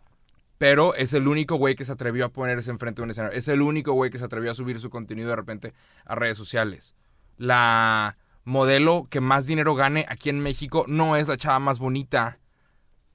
[0.58, 3.38] Pero es el único güey que se atrevió a ponerse enfrente de un escenario.
[3.38, 5.72] Es el único güey que se atrevió a subir su contenido de repente
[6.04, 6.94] a redes sociales.
[7.36, 12.40] La modelo que más dinero gane aquí en México no es la chava más bonita.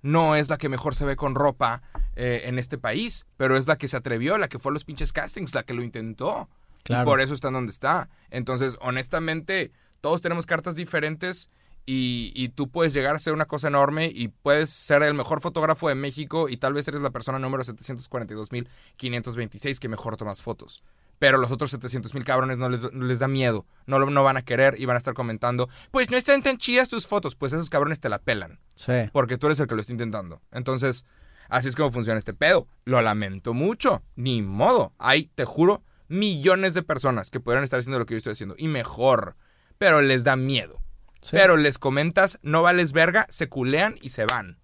[0.01, 1.81] No es la que mejor se ve con ropa
[2.15, 3.25] eh, en este país.
[3.35, 5.73] Pero es la que se atrevió, la que fue a los pinches castings, la que
[5.73, 6.49] lo intentó.
[6.83, 7.03] Claro.
[7.03, 8.09] Y por eso está en donde está.
[8.29, 11.49] Entonces, honestamente, todos tenemos cartas diferentes
[11.85, 15.41] y, y, tú puedes llegar a ser una cosa enorme y puedes ser el mejor
[15.41, 20.81] fotógrafo de México y tal vez eres la persona número 742.526 que mejor tomas fotos.
[21.19, 24.43] Pero los otros 700.000 cabrones no les, no les, da miedo, no, no van a
[24.43, 27.69] querer y van a estar comentando, pues no están tan chidas tus fotos, pues esos
[27.69, 28.59] cabrones te la pelan.
[28.75, 29.09] Sí.
[29.11, 30.41] Porque tú eres el que lo está intentando.
[30.51, 31.05] Entonces,
[31.49, 32.67] así es como funciona este pedo.
[32.85, 34.93] Lo lamento mucho, ni modo.
[34.97, 38.55] Hay, te juro, millones de personas que podrían estar haciendo lo que yo estoy haciendo
[38.57, 39.35] y mejor,
[39.77, 40.82] pero les da miedo.
[41.23, 41.31] Sí.
[41.31, 44.59] Pero les comentas, no vales verga, se culean y se van.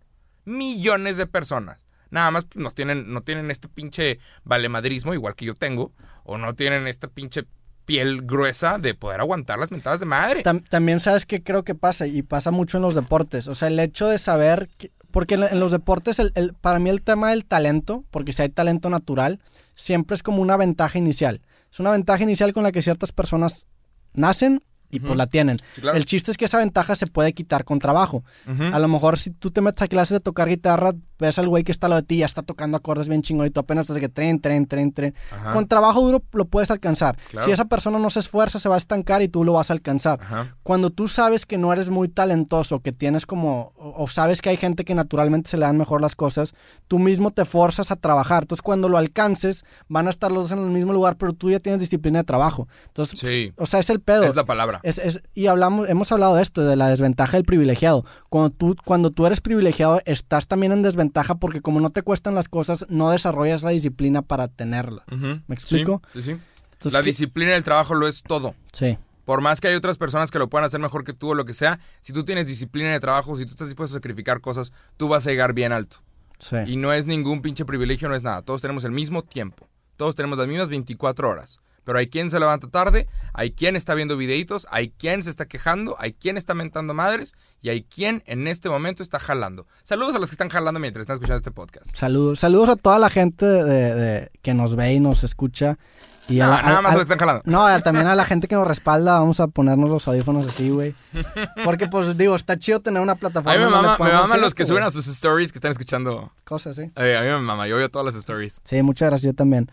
[0.45, 1.83] Millones de personas.
[2.11, 5.93] Nada más no tienen, no tienen este pinche valemadrismo, igual que yo tengo,
[6.23, 7.45] o no tienen esta pinche
[7.85, 10.43] piel gruesa de poder aguantar las mentadas de madre.
[10.43, 13.47] Tam también sabes que creo que pasa, y pasa mucho en los deportes.
[13.47, 16.89] O sea, el hecho de saber, que, porque en los deportes, el, el, para mí
[16.89, 19.39] el tema del talento, porque si hay talento natural,
[19.75, 21.41] siempre es como una ventaja inicial.
[21.71, 23.67] Es una ventaja inicial con la que ciertas personas
[24.13, 25.07] nacen y uh -huh.
[25.07, 25.57] pues la tienen.
[25.71, 25.97] Sí, claro.
[25.97, 28.23] El chiste es que esa ventaja se puede quitar con trabajo.
[28.47, 28.73] Uh -huh.
[28.73, 31.63] A lo mejor si tú te metes a clases de tocar guitarra, ves al güey
[31.63, 33.95] que está lado de ti, ya está tocando acordes bien chingón y tú apenas estás
[33.95, 35.13] de que tren, tren, tren, tren.
[35.31, 35.53] Ajá.
[35.53, 37.17] Con trabajo duro lo puedes alcanzar.
[37.29, 37.45] Claro.
[37.45, 39.73] Si esa persona no se esfuerza, se va a estancar y tú lo vas a
[39.73, 40.19] alcanzar.
[40.21, 40.55] Ajá.
[40.63, 44.49] Cuando tú sabes que no eres muy talentoso, que tienes como, o, o sabes que
[44.49, 46.53] hay gente que naturalmente se le dan mejor las cosas,
[46.87, 48.43] tú mismo te forzas a trabajar.
[48.43, 51.49] Entonces cuando lo alcances, van a estar los dos en el mismo lugar, pero tú
[51.49, 52.67] ya tienes disciplina de trabajo.
[52.87, 53.51] Entonces, Sí.
[53.57, 54.23] o sea, es el pedo.
[54.23, 54.79] Es la palabra.
[54.83, 58.05] Es- es- y hablamos, hemos hablado de esto, de la desventaja del privilegiado.
[58.29, 61.08] Cuando tú, cuando tú eres privilegiado, estás también en desventaja
[61.39, 65.03] porque como no te cuestan las cosas, no desarrollas la disciplina para tenerla.
[65.09, 66.01] ¿Me explico?
[66.13, 66.41] Sí, sí, sí.
[66.73, 68.55] Entonces, la ¿qué- disciplina del trabajo lo es todo.
[68.73, 71.35] Sí, Por más que hay otras personas que lo puedan hacer mejor que tú o
[71.35, 74.41] lo que sea, si tú tienes disciplina de trabajo, si tú estás dispuesto a sacrificar
[74.41, 75.97] cosas, tú vas a llegar bien alto.
[76.39, 76.55] sí.
[76.65, 78.41] Y no es ningún pinche privilegio, no es nada.
[78.41, 79.67] Todos tenemos el mismo tiempo.
[79.97, 81.59] Todos tenemos las mismas 24 horas.
[81.89, 85.47] Pero hay quien se levanta tarde, hay quien está viendo videitos, hay quien se está
[85.47, 87.33] quejando, hay quien está mentando madres
[87.63, 89.65] y hay quien en este momento está jalando.
[89.81, 91.95] Saludos a los que están jalando mientras están escuchando este podcast.
[91.97, 95.79] Saludos, saludos a toda la gente de, de- que nos ve y nos escucha.
[96.27, 97.41] Y a No, la- nada a- más a- los que están jalando.
[97.47, 100.93] No, también a la gente que nos respalda, vamos a ponernos los audífonos así, güey.
[101.65, 103.51] Porque, pues, digo, está chido tener una plataforma.
[103.51, 106.31] A mí me mama, me hacer los que suben a sus stories que están escuchando.
[106.43, 106.91] Cosas, sí.
[106.97, 108.61] Eh, a mí me mama, yo veo todas las stories.
[108.63, 109.71] Sí, muchas gracias, yo también.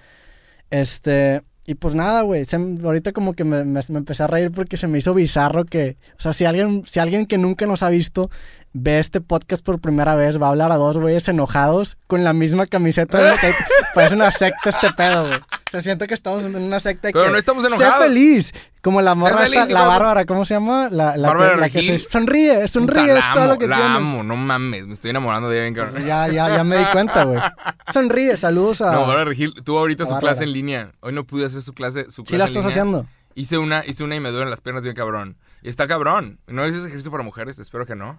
[0.70, 2.44] Este, y pues nada, güey,
[2.84, 5.96] ahorita como que me, me- me empecé a reír porque se me hizo bizarro que,
[6.18, 8.30] o sea, si alguien, si alguien que nunca nos ha visto
[8.78, 12.32] ve este podcast por primera vez, va a hablar a dos güeyes enojados con la
[12.32, 13.20] misma camiseta.
[13.22, 13.54] de que-
[13.94, 15.38] Parece una secta este pedo, güey.
[15.38, 18.04] O sea, siento que estamos en una secta Pero que, no estamos Sé enojados.
[18.04, 18.52] feliz.
[18.82, 20.88] Como la morra feliz, esta, la como- bárbara, ¿cómo se llama?
[20.92, 22.00] La, la Bárbara que, la que Regil.
[22.00, 23.96] se- sonríe, sonríe, Puta, es todo amo, lo que la tienes.
[23.96, 26.04] amo, no mames, me estoy enamorando de ella bien cabrón.
[26.06, 27.40] Ya, ya, ya me di cuenta, güey.
[27.92, 28.92] Sonríe, saludos a...
[28.92, 30.32] No, Bárbara Regil tuvo ahorita su Bárbara.
[30.34, 30.92] clase en línea.
[31.00, 32.68] Hoy no pude hacer su clase, su clase sí la en estás línea.
[32.82, 33.06] haciendo.
[33.34, 35.36] Hice una, hice una y me duelen las piernas bien cabrón.
[35.62, 36.40] Y está cabrón.
[36.46, 37.58] ¿No es ejercicio para mujeres?
[37.58, 38.18] Espero que no.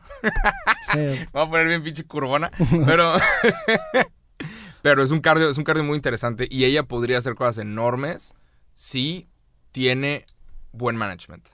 [0.93, 1.25] Sí.
[1.33, 2.51] Voy a poner bien pinche curvona.
[2.85, 3.13] Pero.
[4.81, 6.47] pero es un cardio, es un cardio muy interesante.
[6.49, 8.33] Y ella podría hacer cosas enormes
[8.73, 9.27] si
[9.71, 10.25] tiene
[10.71, 11.47] buen management.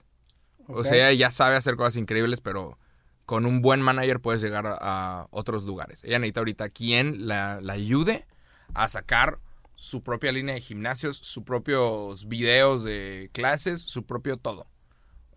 [0.66, 2.78] O sea, ella ya sabe hacer cosas increíbles, pero
[3.26, 6.04] con un buen manager puedes llegar a, a otros lugares.
[6.04, 8.26] Ella necesita ahorita quien la, la ayude
[8.74, 9.40] a sacar
[9.76, 14.66] su propia línea de gimnasios, sus propios videos de clases, su propio todo.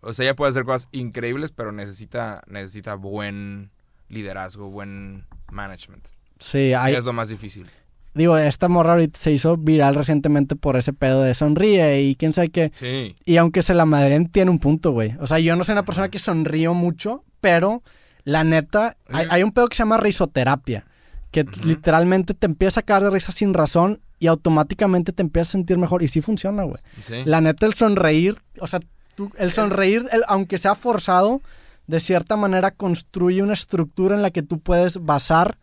[0.00, 3.70] O sea, ella puede hacer cosas increíbles, pero necesita, necesita buen
[4.08, 6.06] liderazgo, buen management.
[6.38, 7.66] Sí, hay, es lo más difícil.
[8.14, 12.32] digo, esta morra ahorita se hizo viral recientemente por ese pedo de sonríe y quién
[12.32, 12.72] sabe qué.
[12.76, 13.16] Sí.
[13.24, 15.14] Y aunque se la madren, tiene un punto, güey.
[15.20, 17.82] O sea, yo no soy una persona que sonrío mucho, pero
[18.24, 19.30] la neta, hay, Sí.
[19.32, 20.86] hay un pedo que se llama risoterapia,
[21.30, 25.52] que literalmente te empieza a sacar de risa sin razón y automáticamente te empiezas a
[25.52, 26.02] sentir mejor.
[26.02, 26.80] Y sí funciona, güey.
[27.02, 27.14] Sí.
[27.24, 28.80] La neta, el sonreír, o sea,
[29.18, 31.42] tú- el sonreír, el- aunque sea forzado,
[31.88, 35.58] de cierta manera construye una estructura en la que tú puedes basar.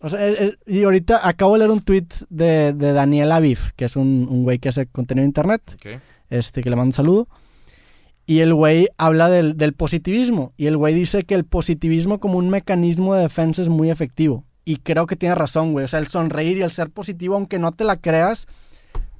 [0.00, 3.72] O sea, el- el- y ahorita acabo de leer un tweet de, de Daniel Aviv,
[3.76, 6.00] que es un, un güey que hace contenido en internet, Ok.
[6.30, 7.28] este, que le mando un saludo.
[8.26, 10.52] Y el güey habla del, del positivismo.
[10.56, 14.44] Y el güey dice que el positivismo como un mecanismo de defensa es muy efectivo.
[14.64, 15.84] Y creo que tiene razón, güey.
[15.84, 18.46] O sea, el sonreír y el ser positivo, aunque no te la creas,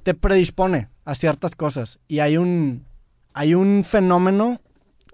[0.03, 1.99] te predispone a ciertas cosas.
[2.09, 2.85] Y hay un,
[3.33, 4.59] hay un fenómeno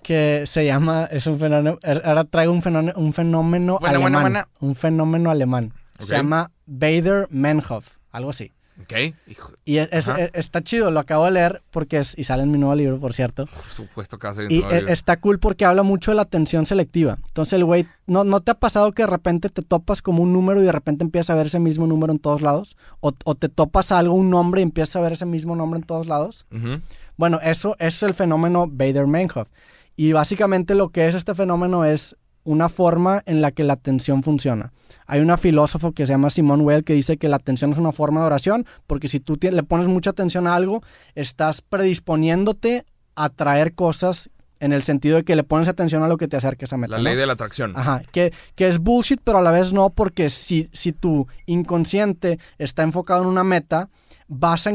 [0.03, 4.45] que se llama, es un fenómeno, ahora traigo un fenómeno, un fenómeno alemán.
[4.61, 5.73] Un fenómeno alemán.
[5.99, 8.51] Se llama Bader-Meinhof, algo así.
[8.81, 8.93] Ok.
[9.27, 12.51] Hijo, Y es- es- está chido, lo acabo de leer porque es, y sale en
[12.51, 13.45] mi nuevo libro, por cierto.
[13.45, 14.69] por supuesto que va a ser Y libro.
[14.87, 17.17] está cool porque habla mucho de la atención selectiva.
[17.27, 20.31] Entonces el güey, ¿no, ¿no te ha pasado que de repente te topas como un
[20.31, 22.77] número y de repente empiezas a ver ese mismo número en todos lados?
[23.01, 25.81] O, o te topas a algo, un nombre y empiezas a ver ese mismo nombre
[25.81, 26.45] en todos lados.
[26.49, 26.79] Ujú.
[27.19, 29.49] Bueno, eso, eso es el fenómeno Bader-Meinhof.
[29.97, 32.15] Y básicamente lo que es este fenómeno es
[32.45, 34.71] una forma en la que la atención funciona.
[35.05, 37.91] Hay una filósofo que se llama Simone Weil que dice que la atención es una
[37.91, 40.81] forma de oración, porque si tú le pones mucha atención a algo,
[41.13, 44.29] estás predisponiéndote a traer cosas
[44.61, 46.91] en el sentido de que le pones atención a lo que te acerques a meta.
[46.91, 47.03] La ¿no?
[47.03, 47.73] ley de la atracción.
[47.75, 52.39] Ajá, que, que es bullshit, pero a la vez no, porque si, si tu inconsciente
[52.57, 53.89] está enfocado en una meta,
[54.29, 54.67] vas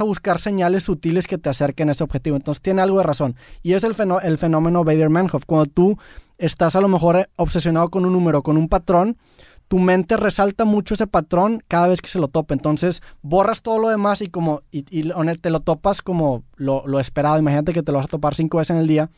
[0.00, 2.36] a, buscar señales sutiles que te acerquen a ese objetivo.
[2.36, 3.36] Entonces tiene algo de razón.
[3.62, 5.44] Y es el, fenó- el fenómeno Bader-Meinhof.
[5.44, 5.98] Cuando tú
[6.38, 9.18] estás a lo mejor eh, obsesionado con un número, con un patrón,
[9.68, 12.54] tu mente resalta mucho ese patrón cada vez que se lo topa.
[12.54, 17.00] Entonces borras todo lo demás y como y, y te lo topas como lo, lo
[17.00, 17.38] esperado.
[17.38, 19.10] Imagínate que te lo vas a topar cinco veces en el día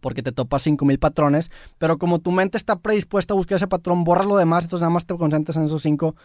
[0.00, 4.02] porque te topas 5000 patrones, pero como tu mente está predispuesta a buscar ese patrón,
[4.02, 6.16] borras lo demás, entonces nada más te concentras en esos cinco,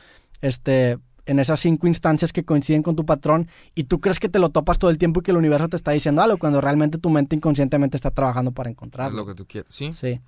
[0.42, 0.98] este,
[1.28, 4.50] en esas cinco instancias que coinciden con tu patrón y tú crees que te lo
[4.50, 7.10] topas todo el tiempo y que el universo te está diciendo algo, cuando realmente tu
[7.10, 9.18] mente inconscientemente está trabajando para Es encontrarlo.
[9.18, 9.74] lo que tú quieres.
[9.74, 9.94] Sí.
[9.94, 10.20] Sí.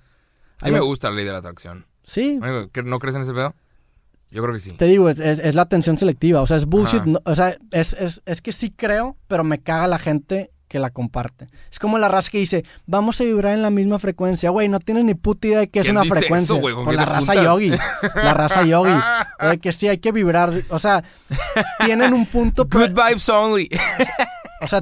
[0.62, 1.86] A mí me gusta la ley de la atracción.
[2.02, 3.54] Sí, Amigo, ¿que ¿No crees en ese pedo?
[4.30, 4.72] Yo creo que sí.
[4.72, 7.56] te digo, es, es- es la atención selectiva, o sea, es bullshit, no- o sea,
[7.72, 11.48] es, es, es que sí creo, pero me caga la gente que la comparte.
[11.70, 14.50] Es como la raza que dice, vamos a vibrar en la misma frecuencia.
[14.50, 16.54] Güey, no tienes ni puta idea de qué es ¿Quién una dice frecuencia.
[16.54, 16.74] eso, güey?
[16.76, 17.44] ¿Con Pues quién la raza juntas?
[17.44, 17.70] yogi.
[18.14, 18.92] La raza yogi.
[19.42, 20.52] O de que sí, hay que vibrar.
[20.68, 21.02] O sea,
[21.84, 23.68] tienen un punto, Good vibes only.
[24.60, 24.80] o sea,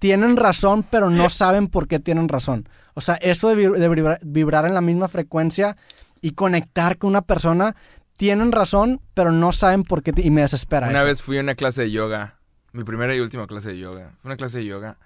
[0.00, 2.68] tienen razón, pero no saben por qué tienen razón.
[2.94, 5.76] O sea, eso de, de vibra- vibrar en la misma frecuencia
[6.20, 7.76] y conectar con una persona,
[8.16, 10.12] tienen razón, pero no saben por qué.
[10.16, 11.06] y me desespera Una eso.
[11.06, 12.33] vez fui a una clase de yoga.
[12.74, 14.12] Mi primera y última clase de yoga.
[14.20, 14.98] Fue una clase de yoga.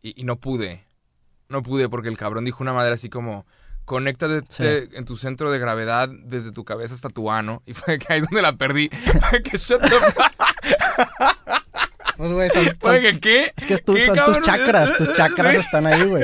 [0.00, 0.84] Y, y no pude.
[1.48, 3.44] No pude porque el cabrón dijo una madre así como...
[3.84, 4.88] Conéctate Sí.
[4.96, 7.60] en tu centro de gravedad desde tu cabeza hasta tu ano.
[7.66, 8.88] Y fue que ahí es donde la perdí.
[9.30, 11.64] Fue que shut the fuck-
[12.16, 13.52] Pues, güey, son- ¿qué?
[13.56, 16.22] es que es tu- ¿Qué, son tus chakras, tus chakras están ahí, güey.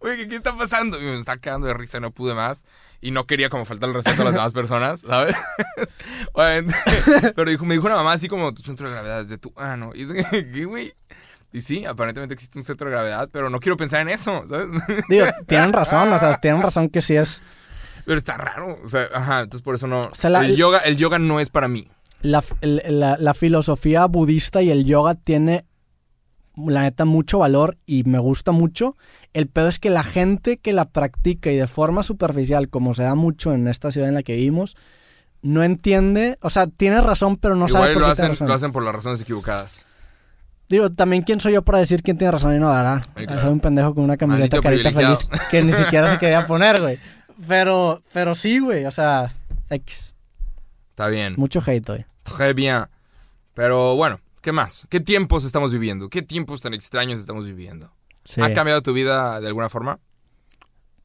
[0.00, 0.98] Oye, ¿qué, está pasando?
[1.00, 2.64] Y me está quedando de risa, no pude más.
[3.00, 5.36] Y no quería como faltar el respeto a las demás personas, ¿sabes?
[6.32, 6.74] Obviamente.
[7.34, 9.52] Pero dijo, me dijo una mamá así como tu centro de gravedad es de tu
[9.56, 9.92] ano.
[9.94, 10.94] Y es que, ¿qué, güey?
[11.52, 14.68] Y sí, aparentemente existe un centro de gravedad, pero no quiero pensar en eso, ¿sabes?
[15.08, 17.42] Digo, tienen razón, o sea, tienen razón que sí es.
[18.04, 18.78] Pero está raro.
[18.84, 20.10] O sea, ajá, entonces por eso no.
[20.14, 21.88] sea, la- el, yoga, el yoga no es para mí.
[22.22, 25.64] La, la- la filosofía budista y el yoga tiene,
[26.68, 28.96] la neta, mucho valor y me gusta mucho.
[29.32, 33.02] El pedo es que la gente que la practica y de forma superficial, como se
[33.04, 34.76] da mucho en esta ciudad en la que vivimos,
[35.42, 38.28] no entiende, o sea, tiene razón, pero no sabe Igual por lo qué tiene hacen,
[38.34, 38.48] razón.
[38.48, 39.86] lo hacen por las razones equivocadas.
[40.68, 43.02] Digo, también quién soy yo para decir quién tiene razón y no dará.
[43.14, 43.42] Ay, claro.
[43.42, 45.18] Soy un pendejo con una camiseta carita feliz
[45.50, 46.98] que ni siquiera se quería poner, güey.
[47.48, 49.32] Pero, pero sí, güey, o sea,
[49.70, 50.14] X.
[50.90, 51.34] Está bien.
[51.38, 52.04] Mucho hate, güey.
[52.22, 52.84] Très bien.
[53.54, 54.86] Pero bueno, ¿qué más?
[54.90, 56.08] ¿Qué tiempos estamos viviendo?
[56.08, 57.92] ¿Qué tiempos tan extraños estamos viviendo?
[58.24, 58.40] Sí.
[58.40, 59.98] ¿Ha cambiado tu vida de alguna forma?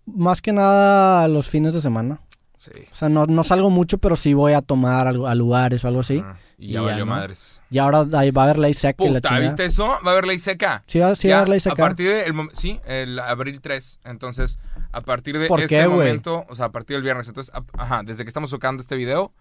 [0.06, 2.22] Más que nada los fines de semana.
[2.60, 2.72] Sí.
[2.92, 5.88] O sea, no, no salgo mucho, pero sí voy a tomar algo- a lugares o
[5.88, 6.22] algo así.
[6.26, 7.12] Ah, y Y ya ya, valió ¿no?
[7.12, 7.62] madres.
[7.70, 9.46] Y ahora ahí va a haber ley seca y la Puta, chingada.
[9.48, 9.88] ¿viste eso?
[9.88, 10.84] Va a haber ley seca.
[10.88, 11.76] Sí, va, sí va a haber ley A seca.
[11.76, 14.00] partir del mom- sí, el abril 3.
[14.06, 14.58] Entonces,
[14.92, 17.28] a partir de ¿Por este qué, momento, o sea, a partir del viernes.
[17.28, 19.32] Entonces, a- ajá, desde que estamos tocando este video,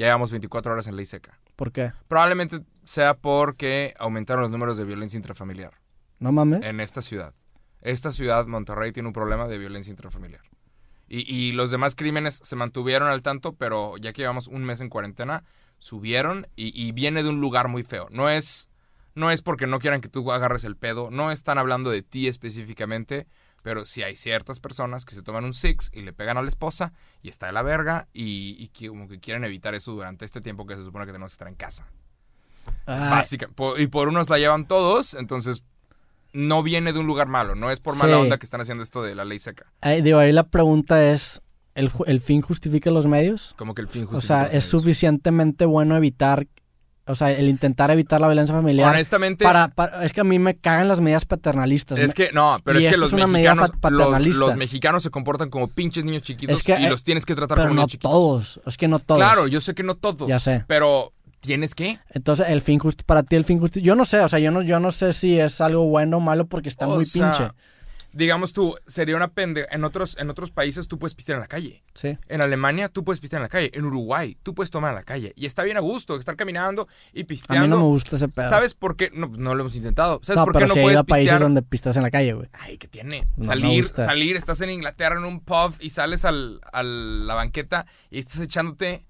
[0.00, 1.38] ya llevamos 24 horas en ley seca.
[1.56, 1.92] ¿Por qué?
[2.08, 5.74] Probablemente sea porque aumentaron los números de violencia intrafamiliar
[6.20, 6.64] ¿No mames?
[6.64, 7.34] en esta ciudad.
[7.82, 10.40] Esta ciudad, Monterrey, tiene un problema de violencia intrafamiliar.
[11.06, 14.80] Y, y los demás crímenes se mantuvieron al tanto, pero ya que llevamos un mes
[14.80, 15.44] en cuarentena,
[15.78, 18.08] subieron y, y viene de un lugar muy feo.
[18.10, 18.70] No es,
[19.14, 22.26] no es porque no quieran que tú agarres el pedo, no están hablando de ti
[22.26, 23.26] específicamente,
[23.62, 26.48] pero sí hay ciertas personas que se toman un six y le pegan a la
[26.48, 26.92] esposa
[27.22, 30.40] y está de la verga y, y que como que quieren evitar eso durante este
[30.40, 31.86] tiempo que se supone que tenemos que estar en casa.
[32.86, 33.48] Ah, Básica.
[33.54, 35.64] Po- y por unos la llevan todos, entonces
[36.32, 38.22] no viene de un lugar malo, no es por mala Sí.
[38.22, 39.66] onda que están haciendo esto de la ley seca.
[40.02, 41.42] digo, ahí la pregunta es,
[41.74, 43.54] ¿el, el fin justifica los medios?
[43.56, 44.64] Como que el fin O justifica sea, los ¿es medios.
[44.70, 46.46] suficientemente bueno evitar,
[47.10, 48.88] o sea, el intentar evitar la violencia familiar?
[48.94, 51.98] Honestamente, Para, para- es que a mí me cagan las medidas paternalistas.
[51.98, 55.50] es que no, pero Y es que los es mexicanos, los, los mexicanos se comportan
[55.50, 57.80] como pinches niños chiquitos Es que, y eh, los tienes que tratar pero como no
[57.82, 58.10] niños chiquitos.
[58.10, 59.20] todos, es que no todos.
[59.20, 60.28] Claro, yo sé que no todos.
[60.28, 60.64] Ya sé.
[60.66, 61.98] Pero tienes que.
[62.10, 63.86] Entonces, el fin justi- para ti el fin justifica.
[63.86, 66.20] Yo no sé, o sea, yo no, yo no sé si es algo bueno o
[66.20, 67.50] malo porque está O muy sea, pinche.
[68.12, 69.68] Digamos tú, sería una pendeja.
[69.70, 71.84] En otros, en otros países tú puedes pistear en la calle.
[71.94, 72.18] Sí.
[72.26, 73.70] En Alemania tú puedes pistear en la calle.
[73.72, 75.32] En Uruguay tú puedes tomar en la calle.
[75.36, 77.62] Y está bien a gusto estar caminando y A pisteando.
[77.62, 78.48] mí no me gusta ese pedo.
[78.50, 79.10] ¿Sabes por qué?
[79.14, 80.18] No, no lo hemos intentado.
[80.24, 81.40] ¿Sabes no, por qué pero no puedes a países pistear?
[81.40, 82.48] donde pistas en la calle, güey.
[82.52, 83.28] Ay, ¿qué tiene?
[83.36, 87.86] No salir, salir, estás en Inglaterra en un pub y sales al, a la banqueta
[88.10, 89.06] y estás echándote,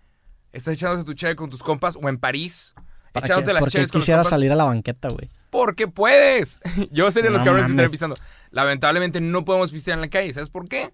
[0.53, 2.75] estás echándote tu cheve con tus compas o en París,
[3.13, 3.53] ¿Para echándote qué?
[3.55, 4.31] las ¿Por qué cheves con los quisiera compas.
[4.31, 5.31] salir a la banqueta, güey?
[5.51, 6.61] Porque puedes.
[6.91, 7.85] Yo sería los No cabrones que mames.
[7.87, 8.17] estarían pisteando.
[8.51, 10.33] Lamentablemente no podemos pistear en la calle.
[10.33, 10.93] ¿Sabes por qué?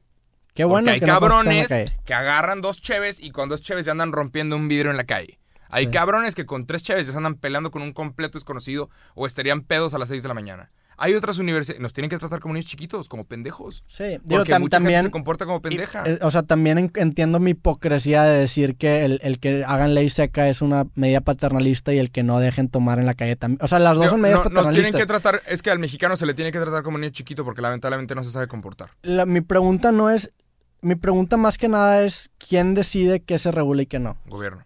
[0.55, 1.69] Qué bueno Porque hay que cabrones
[2.07, 5.05] que agarran dos cheves y con dos cheves ya andan rompiendo un vidrio en la
[5.05, 5.39] calle.
[5.69, 5.91] Hay Sí.
[5.91, 9.61] cabrones que con tres cheves ya se andan peleando con un completo desconocido o estarían
[9.63, 10.71] pedos a las 6 de la mañana.
[10.99, 13.85] Hay otras universidades, nos tienen que tratar como niños chiquitos, como pendejos.
[13.87, 14.97] Sí, digo, Porque tam- mucha también.
[15.01, 16.03] gente se comporta como pendeja.
[16.07, 19.95] Eh, O sea, también en- entiendo mi hipocresía de decir que el, el que hagan
[19.95, 23.37] ley seca es una medida paternalista y el que no dejen tomar en la calle
[23.37, 23.59] también.
[23.63, 25.01] O sea, las dos Digo, son medidas no- nos tienen paternalistas.
[25.01, 27.61] que tratar, es que al mexicano se le tiene que tratar como niño chiquito porque
[27.61, 28.91] lamentablemente no se sabe comportar.
[29.03, 30.31] La- mi pregunta no es.
[30.83, 34.17] Mi pregunta más que nada es: ¿quién decide qué se regula y qué no?
[34.27, 34.65] Gobierno.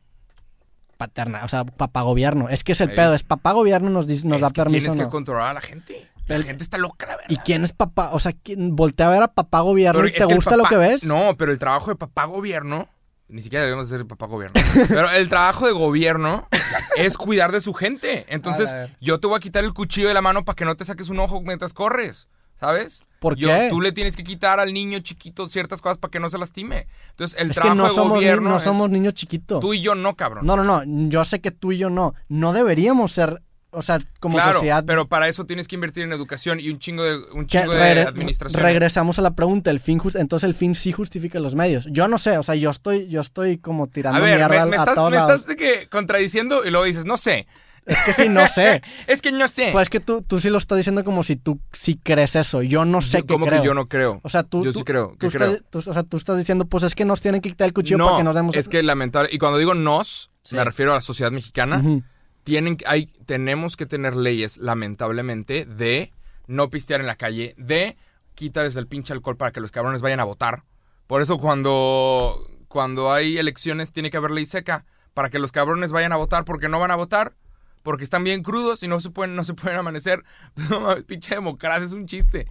[0.96, 2.50] Paterna, o sea, papá gobierno.
[2.50, 2.96] Es que es el Ahí.
[2.96, 4.84] pedo, es papá gobierno nos, nos es da que permiso.
[4.84, 5.08] tienes o que no.
[5.10, 6.06] controlar a la gente.
[6.38, 7.30] La gente está loca, la verdad.
[7.30, 8.10] ¿Y quién es papá?
[8.12, 11.04] O sea, ¿quién- voltea a ver a papá gobierno y te gusta lo que ves.
[11.04, 12.88] No, pero el trabajo de papá gobierno,
[13.28, 14.54] ni siquiera debemos ser papá gobierno,
[14.88, 16.48] pero el trabajo de gobierno
[16.96, 18.24] es cuidar de su gente.
[18.28, 20.84] Entonces, yo te voy a quitar el cuchillo de la mano para que no te
[20.84, 22.28] saques un ojo mientras corres,
[22.58, 23.04] ¿sabes?
[23.20, 23.68] ¿Por Yo- qué?
[23.70, 26.86] Tú le tienes que quitar al niño chiquito ciertas cosas para que no se lastime.
[27.10, 29.60] Entonces, el es que trabajo no de somos, ni- gobierno no es- somos niños chiquitos.
[29.60, 30.46] tú y yo no, cabrón.
[30.46, 30.82] No, no, no.
[31.10, 32.14] Yo sé que tú y yo no.
[32.28, 33.42] No deberíamos ser.
[33.72, 34.84] O sea, como claro, sociedad.
[34.84, 38.00] pero para eso tienes que invertir en educación y un chingo de, un chingo de
[38.02, 38.60] administración.
[38.62, 39.70] regresamos a la pregunta.
[39.70, 41.86] El fin entonces el fin sí justifica los medios.
[41.90, 42.36] Yo no sé.
[42.38, 44.94] O sea, yo estoy, yo estoy como tirando A ver, mierda me, me a estás,
[44.96, 45.32] todos me lados.
[45.32, 47.46] estás de que contradiciendo y luego dices, no sé.
[47.86, 48.82] Es que sí, no sé.
[49.06, 49.70] es que no sé.
[49.72, 52.62] Pues es que tú, tú sí lo estás diciendo como si tú sí crees eso.
[52.62, 53.60] Yo no sé qué ¿Cómo creo.
[53.60, 54.20] que yo no creo?
[54.22, 55.60] O sea, tú, Yo tú- sí creo, tú que estás, creo.
[55.70, 57.98] tú- o sea, tú estás diciendo, pues es que nos tienen que quitar el cuchillo
[57.98, 58.56] no, para que nos demos.
[58.56, 59.30] es que lamentable.
[59.32, 60.56] Y cuando digo nos, Sí.
[60.56, 61.78] me refiero a la sociedad mexicana.
[61.78, 62.02] Ujú.
[62.44, 66.12] Tienen, hay, tenemos que tener leyes, lamentablemente, de
[66.46, 67.96] no pistear en la calle, de
[68.34, 70.64] quitarles el pinche alcohol para que los cabrones vayan a votar.
[71.06, 75.92] Por eso cuando, cuando hay elecciones tiene que haber ley seca para que los cabrones
[75.92, 77.34] vayan a votar porque no van a votar.
[77.82, 80.24] Porque están bien crudos y no se pueden, no se pueden amanecer.
[80.70, 82.46] No mames, pinche democracia es un chiste.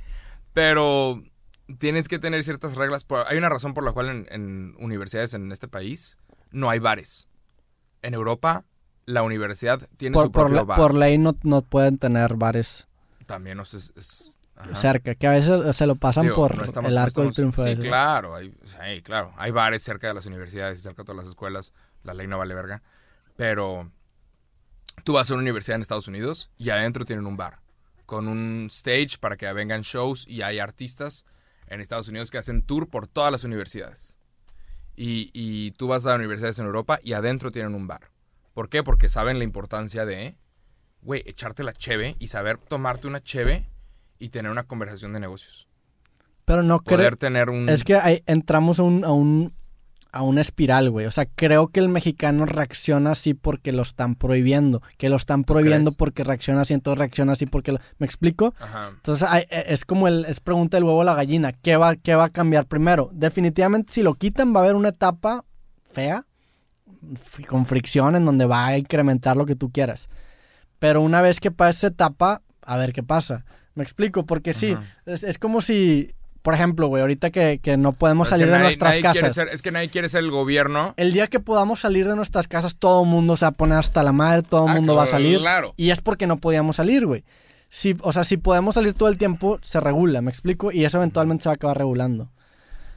[0.54, 1.22] Pero
[1.78, 3.06] tienes que tener ciertas reglas.
[3.28, 6.18] Hay una razón por la cual en universidades en este país
[6.52, 7.28] no hay bares.
[8.02, 8.66] En Europa,
[9.10, 10.78] la universidad tiene por, su por, propio la- bar.
[10.78, 12.88] por ley no, no pueden tener bares
[13.26, 14.76] También es- es- ajá.
[14.76, 17.32] cerca, que a veces se lo pasan Digo, por no estamos- el no arco del
[17.34, 17.64] triunfo.
[17.64, 19.34] Sí, claro, hay, sí, claro.
[19.38, 21.74] Hay bares cerca de las universidades y cerca de todas las escuelas.
[22.04, 22.82] La ley no vale verga.
[23.36, 23.92] Pero
[25.04, 27.60] tú vas a una universidad en Estados Unidos y adentro tienen un bar.
[28.06, 31.26] Con un stage para que vengan shows y hay artistas
[31.68, 34.18] en Estados Unidos que hacen tour por todas las universidades.
[34.96, 38.10] Y, y tú vas a universidades en Europa y adentro tienen un bar.
[38.60, 38.84] ¿Por qué?
[38.84, 40.36] Porque saben la importancia de,
[41.02, 43.70] güey, echarte la cheve y saber tomarte una cheve
[44.20, 45.70] y tener una conversación de negocios.
[46.44, 46.98] Pero no creo.
[46.98, 47.70] Poder tener un...
[47.70, 49.54] Es que ahí entramos a un, a un
[50.12, 51.06] a una espiral, güey.
[51.06, 54.82] O sea, creo que el mexicano reacciona así porque lo están prohibiendo.
[54.98, 57.72] Que lo están prohibiendo porque reacciona así, entonces reacciona así porque...
[57.72, 58.54] lo- ¿Me explico?
[58.60, 58.90] Ajá.
[58.94, 60.26] Entonces hay- e- es como el...
[60.26, 61.54] Es pregunta del huevo a la gallina.
[61.54, 63.10] ¿Qué va, ¿Qué va a cambiar primero?
[63.14, 65.46] Definitivamente si lo quitan va a haber una etapa
[65.94, 66.26] fea,
[67.48, 70.10] con fricción, en donde va a incrementar lo que tú quieras.
[70.80, 73.46] Pero una vez que pase esa etapa, a ver qué pasa.
[73.76, 74.26] ¿Me explico?
[74.26, 74.76] Porque sí,
[75.06, 76.14] es, es como si...
[76.42, 79.36] Por ejemplo, güey, ahorita que, que no podemos es salir de nuestras casas.
[79.36, 80.94] ser- es que nadie quiere ser el gobierno.
[80.96, 83.78] El día que podamos salir de nuestras casas, todo el mundo se va a poner
[83.78, 85.38] hasta la madre, todo el Ah, mundo va a salir.
[85.40, 85.74] Claro.
[85.76, 87.26] Y es porque no podíamos salir, güey.
[87.70, 90.72] Si, o sea, si podemos salir todo el tiempo, se regula, ¿me explico?
[90.72, 92.32] Y eso eventualmente se va a acabar regulando.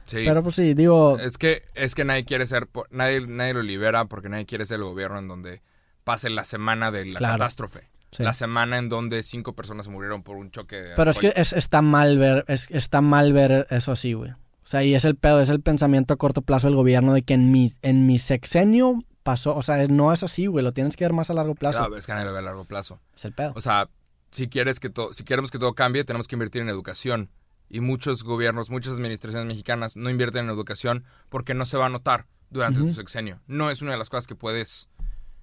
[0.05, 0.23] Sí.
[0.25, 4.05] Pero pues sí, digo, Es que, es que nadie quiere ser, nadie, nadie lo libera
[4.05, 5.61] porque nadie quiere ser el gobierno en donde
[6.03, 7.37] pase la semana de la Claro.
[7.37, 7.81] catástrofe.
[8.11, 8.21] sí.
[8.23, 11.53] La semana en donde cinco personas murieron por un choque de Pero es que es-
[11.53, 14.31] está mal ver, es, está mal ver eso así, güey.
[14.31, 17.23] O sea, y es el pedo, es el pensamiento a corto plazo del gobierno de
[17.23, 20.95] que en mi, en mi sexenio pasó, o sea, no es así, güey, lo tienes
[20.95, 21.79] que ver más a largo plazo.
[21.79, 22.99] Claro, es que nadie lo ve a largo plazo.
[23.15, 23.53] Es el pedo.
[23.55, 23.89] O sea,
[24.31, 27.29] si quieres que todo, si queremos que todo cambie, tenemos que invertir en educación.
[27.69, 31.89] Y muchos gobiernos, muchas administraciones mexicanas no invierten en educación porque no se va a
[31.89, 33.41] notar durante tu sexenio.
[33.47, 34.89] No es una de las cosas que puedes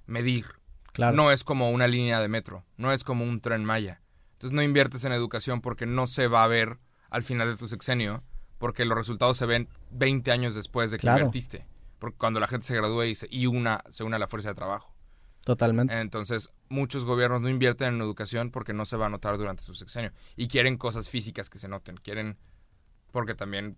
[0.07, 0.47] medir.
[0.93, 1.17] Claro.
[1.17, 4.01] No es como una línea de metro, no es como un tren Maya.
[4.35, 6.79] Entonces no inviertes en educación porque no se va a ver
[7.11, 8.23] al final de tu sexenio,
[8.59, 11.21] porque los resultados se ven 20 años después de que Claro.
[11.21, 11.67] invertiste.
[11.99, 14.49] Porque cuando la gente se gradúe y se, y una, se une a la fuerza
[14.51, 14.95] de trabajo.
[15.45, 15.99] Totalmente.
[16.01, 19.75] Entonces, muchos gobiernos no invierten en educación porque no se va a notar durante su
[19.75, 20.13] sexenio.
[20.37, 21.97] Y quieren cosas físicas que se noten.
[21.97, 22.37] Quieren.
[23.11, 23.77] Porque también.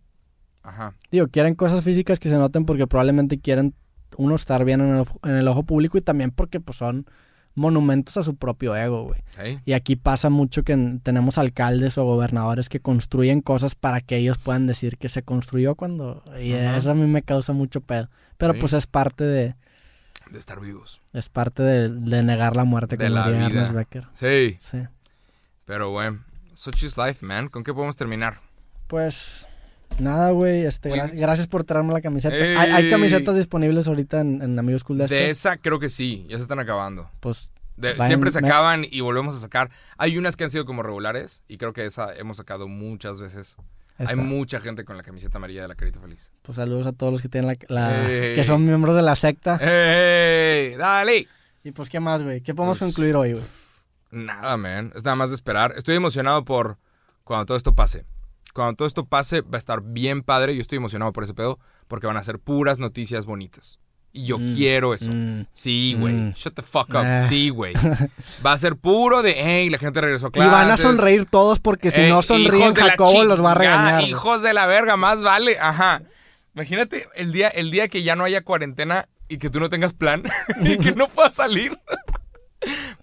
[0.62, 0.94] Ajá.
[1.10, 3.74] Digo, quieren cosas físicas que se noten porque probablemente quieren
[4.16, 7.06] uno estar bien en el, ojo- en el ojo público y también porque pues son
[7.54, 9.22] monumentos a su propio ego, güey.
[9.42, 9.58] ¿sí?
[9.64, 14.38] Y aquí pasa mucho que tenemos alcaldes o gobernadores que construyen cosas para que ellos
[14.38, 16.22] puedan decir que se construyó cuando...
[16.40, 18.08] Y eso a mí me causa mucho pedo.
[18.38, 18.60] Pero Sí.
[18.60, 19.56] pues es parte de...
[20.32, 21.00] De estar vivos.
[21.12, 23.46] Es parte de, de negar la muerte De como la vida.
[23.46, 24.06] Ernest Becker.
[24.14, 24.56] Sí.
[24.60, 24.78] Sí.
[25.66, 26.24] Pero bueno.
[26.54, 27.48] Such is life, man.
[27.48, 28.40] ¿Con qué podemos terminar?
[28.86, 29.46] Pues
[29.98, 30.64] nada, güey.
[30.64, 32.34] Este, gra- gracias por traerme la camiseta.
[32.34, 36.24] Hay, camisetas disponibles ahorita en, en Amigos Cool de De esa creo que sí.
[36.28, 37.10] Ya se están acabando.
[37.20, 39.70] Pues De- siempre se acaban y volvemos a sacar.
[39.98, 41.42] Hay unas que han sido como regulares.
[41.48, 43.56] Y creo que esa hemos sacado muchas veces.
[43.98, 46.32] Hay mucha gente con la camiseta amarilla de la carita feliz.
[46.42, 49.58] Pues saludos a todos los que tienen la, que son miembros de la secta.
[49.62, 50.74] ¡Ey!
[50.76, 51.28] ¡Dale!
[51.64, 52.40] Y pues qué más, güey.
[52.40, 53.44] ¿Qué podemos Pues- concluir hoy, güey?
[54.10, 54.92] Nada, man.
[54.94, 55.72] Es nada más de esperar.
[55.76, 56.78] Estoy emocionado por
[57.24, 58.04] cuando todo esto pase.
[58.52, 60.54] Cuando todo esto pase, va a estar bien padre.
[60.54, 63.78] Yo estoy emocionado por ese pedo porque van a ser puras noticias bonitas.
[64.14, 65.10] Y yo Mm, quiero eso.
[65.10, 65.46] Mm.
[65.52, 66.12] Sí, güey.
[66.14, 66.32] Mm.
[66.34, 66.96] Shut the fuck up.
[67.02, 67.20] Ah.
[67.20, 67.72] Sí, güey.
[68.44, 70.52] Va a ser puro de, hey, la gente regresó a Y clases.
[70.52, 74.02] van a sonreír todos porque si Ey, no sonríen, Jacobo los va a regañar.
[74.02, 75.58] Hijos de la verga, más vale.
[75.58, 76.02] Ajá.
[76.54, 79.94] Imagínate el día, el día que ya no haya cuarentena y que tú no tengas
[79.94, 80.22] plan
[80.60, 81.78] y que no puedas salir.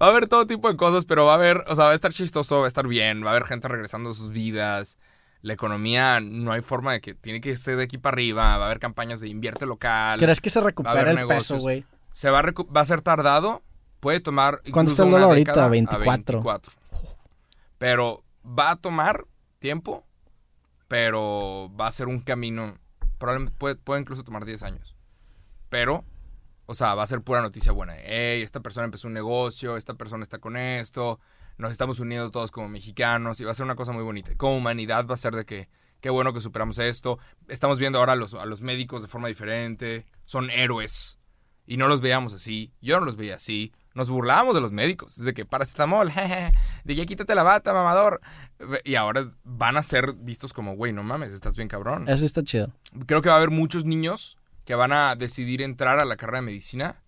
[0.02, 1.96] Va a haber todo tipo de cosas, pero va a haber, o sea, va a
[1.96, 5.00] estar chistoso, va a estar bien, va a haber gente regresando a sus vidas.
[5.42, 8.64] La economía no hay forma de que tiene que ser de aquí para arriba, va
[8.64, 10.20] a haber campañas de invierte local.
[10.20, 11.86] ¿Crees que se recupera el peso, güey?
[12.12, 13.62] Se va a, va a ser tardado,
[14.00, 15.52] puede tomar ¿Cuánto está el dólar ahorita?
[15.52, 16.42] década a 24.
[16.42, 16.74] 24.
[17.78, 19.26] Pero va a tomar
[19.60, 20.06] tiempo,
[20.88, 22.78] pero va a ser un camino,
[23.18, 24.96] probablemente puede, puede incluso tomar 10 años.
[25.70, 26.04] Pero,
[26.66, 27.96] o sea, va a ser pura noticia buena.
[27.96, 31.20] Hey, esta persona empezó un negocio, esta persona está con esto,
[31.60, 34.32] nos estamos uniendo todos como mexicanos y va a ser una cosa muy bonita.
[34.38, 35.68] Como humanidad va a ser de que,
[36.00, 37.20] qué bueno que superamos esto.
[37.50, 41.20] Estamos viendo ahora a los, a los médicos de forma diferente, son héroes.
[41.68, 43.74] Y no los veíamos así, yo no los veía así.
[43.94, 46.54] Nos burlábamos de los médicos, desde que paracetamol, jeje,
[46.86, 48.22] de ya quítate la bata, mamador.
[48.86, 52.08] Y ahora van a ser vistos como, güey, no mames, estás bien cabrón.
[52.08, 52.74] Eso está chido.
[53.06, 56.38] Creo que va a haber muchos niños que van a decidir entrar a la carrera
[56.38, 57.04] de medicina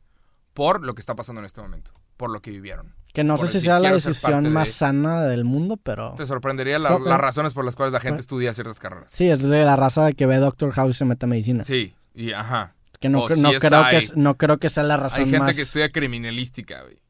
[0.53, 2.93] por lo que está pasando en este momento, por lo que vivieron.
[3.13, 6.13] Que no sé si sea la decisión de- más sana del mundo, pero...
[6.15, 9.11] Te sorprendería la- las razones por las cuales la gente estudia ciertas carreras.
[9.11, 11.63] Sí, es de la raza de que ve Doctor House y se mete a medicina.
[11.63, 12.75] Sí, y ajá.
[12.99, 13.59] Que no, no, creo
[13.89, 15.55] que, no creo que sea la razón Hay gente más...
[15.55, 17.01] que estudia criminalística, güey.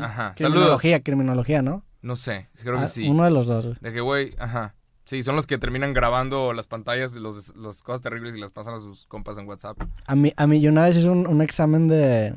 [0.00, 0.34] Ajá.
[0.36, 0.36] Saludos.
[0.36, 1.84] Criminología, criminología, ¿no?
[2.00, 3.08] No sé, creo Ah, que sí.
[3.08, 3.76] Uno de los dos, güey.
[3.80, 4.74] De que, güey, ajá.
[5.04, 8.74] Sí, son los que terminan grabando las pantallas, los, las cosas terribles y las pasan
[8.74, 9.76] a sus compas en WhatsApp.
[10.06, 12.34] A mí, a mí yo una vez hice un, un examen de,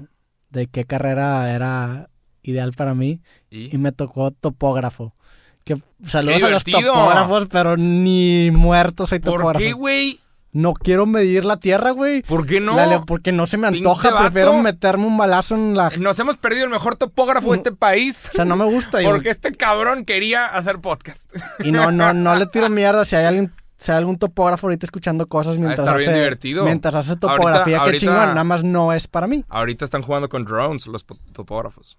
[0.49, 2.09] de qué carrera era
[2.49, 5.13] ideal para mí Y, y me tocó topógrafo.
[5.63, 9.59] Que saludos ¡Qué a los topógrafos, pero ni muerto soy ¿por topógrafo.
[9.63, 10.19] qué, güey?
[10.51, 12.21] No quiero medir la tierra, güey.
[12.21, 12.77] ¿Por qué no?
[12.77, 15.89] Dale, porque no se me antoja, prefiero meterme un balazo en la...
[15.99, 18.29] Nos hemos perdido el mejor topógrafo de este país.
[18.31, 18.99] O sea, no me gusta.
[19.03, 21.29] Porque este cabrón quería hacer podcast.
[21.59, 23.03] Y no, no, no le tiro mierda.
[23.03, 26.63] Si hay alguien, si hay algún topógrafo ahorita escuchando cosas mientras hace, divertido.
[26.63, 28.15] mientras hace Ahorita- topografía, qué ahorita- chingón.
[28.15, 29.43] Nada más no es para mí.
[29.49, 31.97] Ahorita están jugando con drones los topógrafos.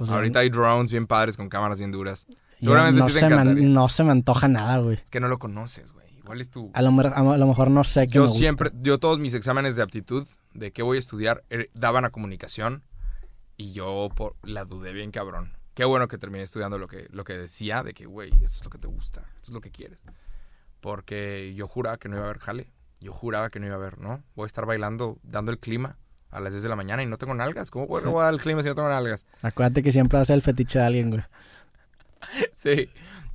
[0.00, 2.26] Pues, Ahorita hay drones bien padres con cámaras bien duras.
[2.58, 3.68] Seguramente no sí te se me, encantaría.
[3.68, 4.96] no se me antoja nada, güey.
[4.96, 6.06] Es que no lo conoces, güey.
[6.16, 6.70] Igual es tu...
[6.72, 9.76] A lo, a lo mejor no sé qué Yo me siempre, yo todos mis exámenes
[9.76, 12.82] de aptitud de qué voy a estudiar eh, daban a comunicación
[13.58, 15.52] y yo por, la dudé bien cabrón.
[15.74, 18.64] Qué bueno que terminé estudiando lo que, lo que decía de que, güey, esto es
[18.64, 20.02] lo que te gusta, esto es lo que quieres.
[20.80, 23.78] Porque yo juraba que no iba a haber jale, yo juraba que no iba a
[23.78, 24.22] haber, ¿no?
[24.34, 25.98] Voy a estar bailando, dando el clima
[26.30, 27.70] a las 10 de la mañana y no tengo nalgas.
[27.70, 28.08] ¿Cómo voy Sí.
[28.08, 29.26] a dar el clima si no tengo nalgas?
[29.42, 31.22] Acuérdate que siempre hace el fetiche de alguien, güey.
[32.54, 32.88] Sí,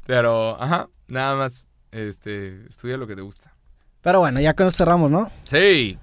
[0.05, 3.53] pero, ajá, nada más, este, estudia lo que te gusta.
[4.01, 5.31] Pero bueno, ya con esto cerramos, ¿no?
[5.45, 5.97] Sí.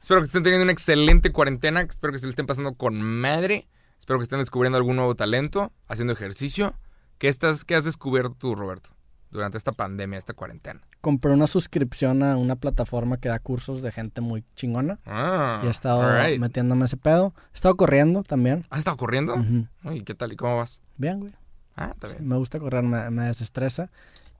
[0.00, 1.80] Espero que estén teniendo una excelente cuarentena.
[1.82, 3.68] Espero que se le estén pasando con madre.
[3.98, 6.74] Espero que estén descubriendo algún nuevo talento, haciendo ejercicio.
[7.18, 8.90] ¿Qué, estás, qué has descubierto tú, Roberto,
[9.36, 10.80] durante esta pandemia, esta cuarentena?
[11.00, 14.98] Compré una suscripción a una plataforma que da cursos de gente muy chingona.
[15.06, 16.02] Ah, y he estado
[16.38, 17.32] metiéndome ese pedo.
[17.52, 18.64] He estado corriendo también.
[18.70, 19.34] ¿Has estado corriendo?
[19.34, 19.66] Ujú.
[19.84, 20.32] Uy, ¿qué tal?
[20.32, 20.80] ¿Y cómo vas?
[20.96, 21.32] Bien, güey.
[21.76, 22.26] Ah, está bien.
[22.26, 23.90] Me gusta correr, me, me desestresa.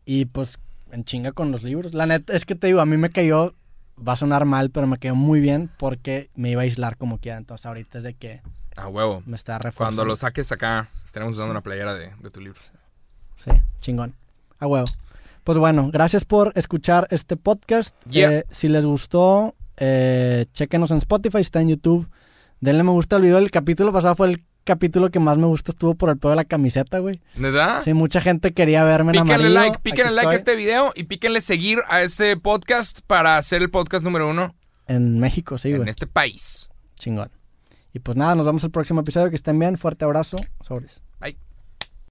[0.04, 0.58] Y pues
[0.90, 1.94] en chinga con los libros.
[1.94, 3.54] La neta, es que te digo, a mí me cayó,
[3.96, 7.18] va a sonar mal, pero me cayó muy bien porque me iba a aislar como
[7.18, 7.38] quiera.
[7.38, 8.40] Entonces ahorita es de que
[8.76, 9.22] A huevo.
[9.26, 9.96] me está reforzando.
[9.96, 12.60] Cuando lo saques acá, estaremos usando una playera de, de tu libro.
[13.36, 14.14] Sí, chingón.
[14.58, 14.86] A huevo.
[15.44, 17.94] Pues bueno, gracias por escuchar este podcast.
[18.08, 18.32] Yeah.
[18.32, 22.08] Eh, si les gustó, eh, chequenos en Spotify, está en YouTube.
[22.60, 23.38] Denle me gusta al video.
[23.38, 26.36] El capítulo pasado fue el capítulo que más me gusta, estuvo por el pedo de
[26.36, 27.20] la camiseta, güey.
[27.36, 27.82] ¿Verdad?
[27.84, 29.54] Sí, mucha gente quería verme en Píquenle amarillo.
[29.60, 33.70] like, píquenle like a este video y píquenle seguir a ese podcast para hacer el
[33.70, 34.56] podcast número uno
[34.88, 35.90] En México, sí, en güey.
[35.90, 36.68] este país.
[36.96, 37.30] Chingón.
[37.92, 39.30] Y pues nada, nos vemos el próximo episodio.
[39.30, 39.78] Que estén bien.
[39.78, 40.38] Fuerte abrazo.
[40.60, 41.00] Sobres.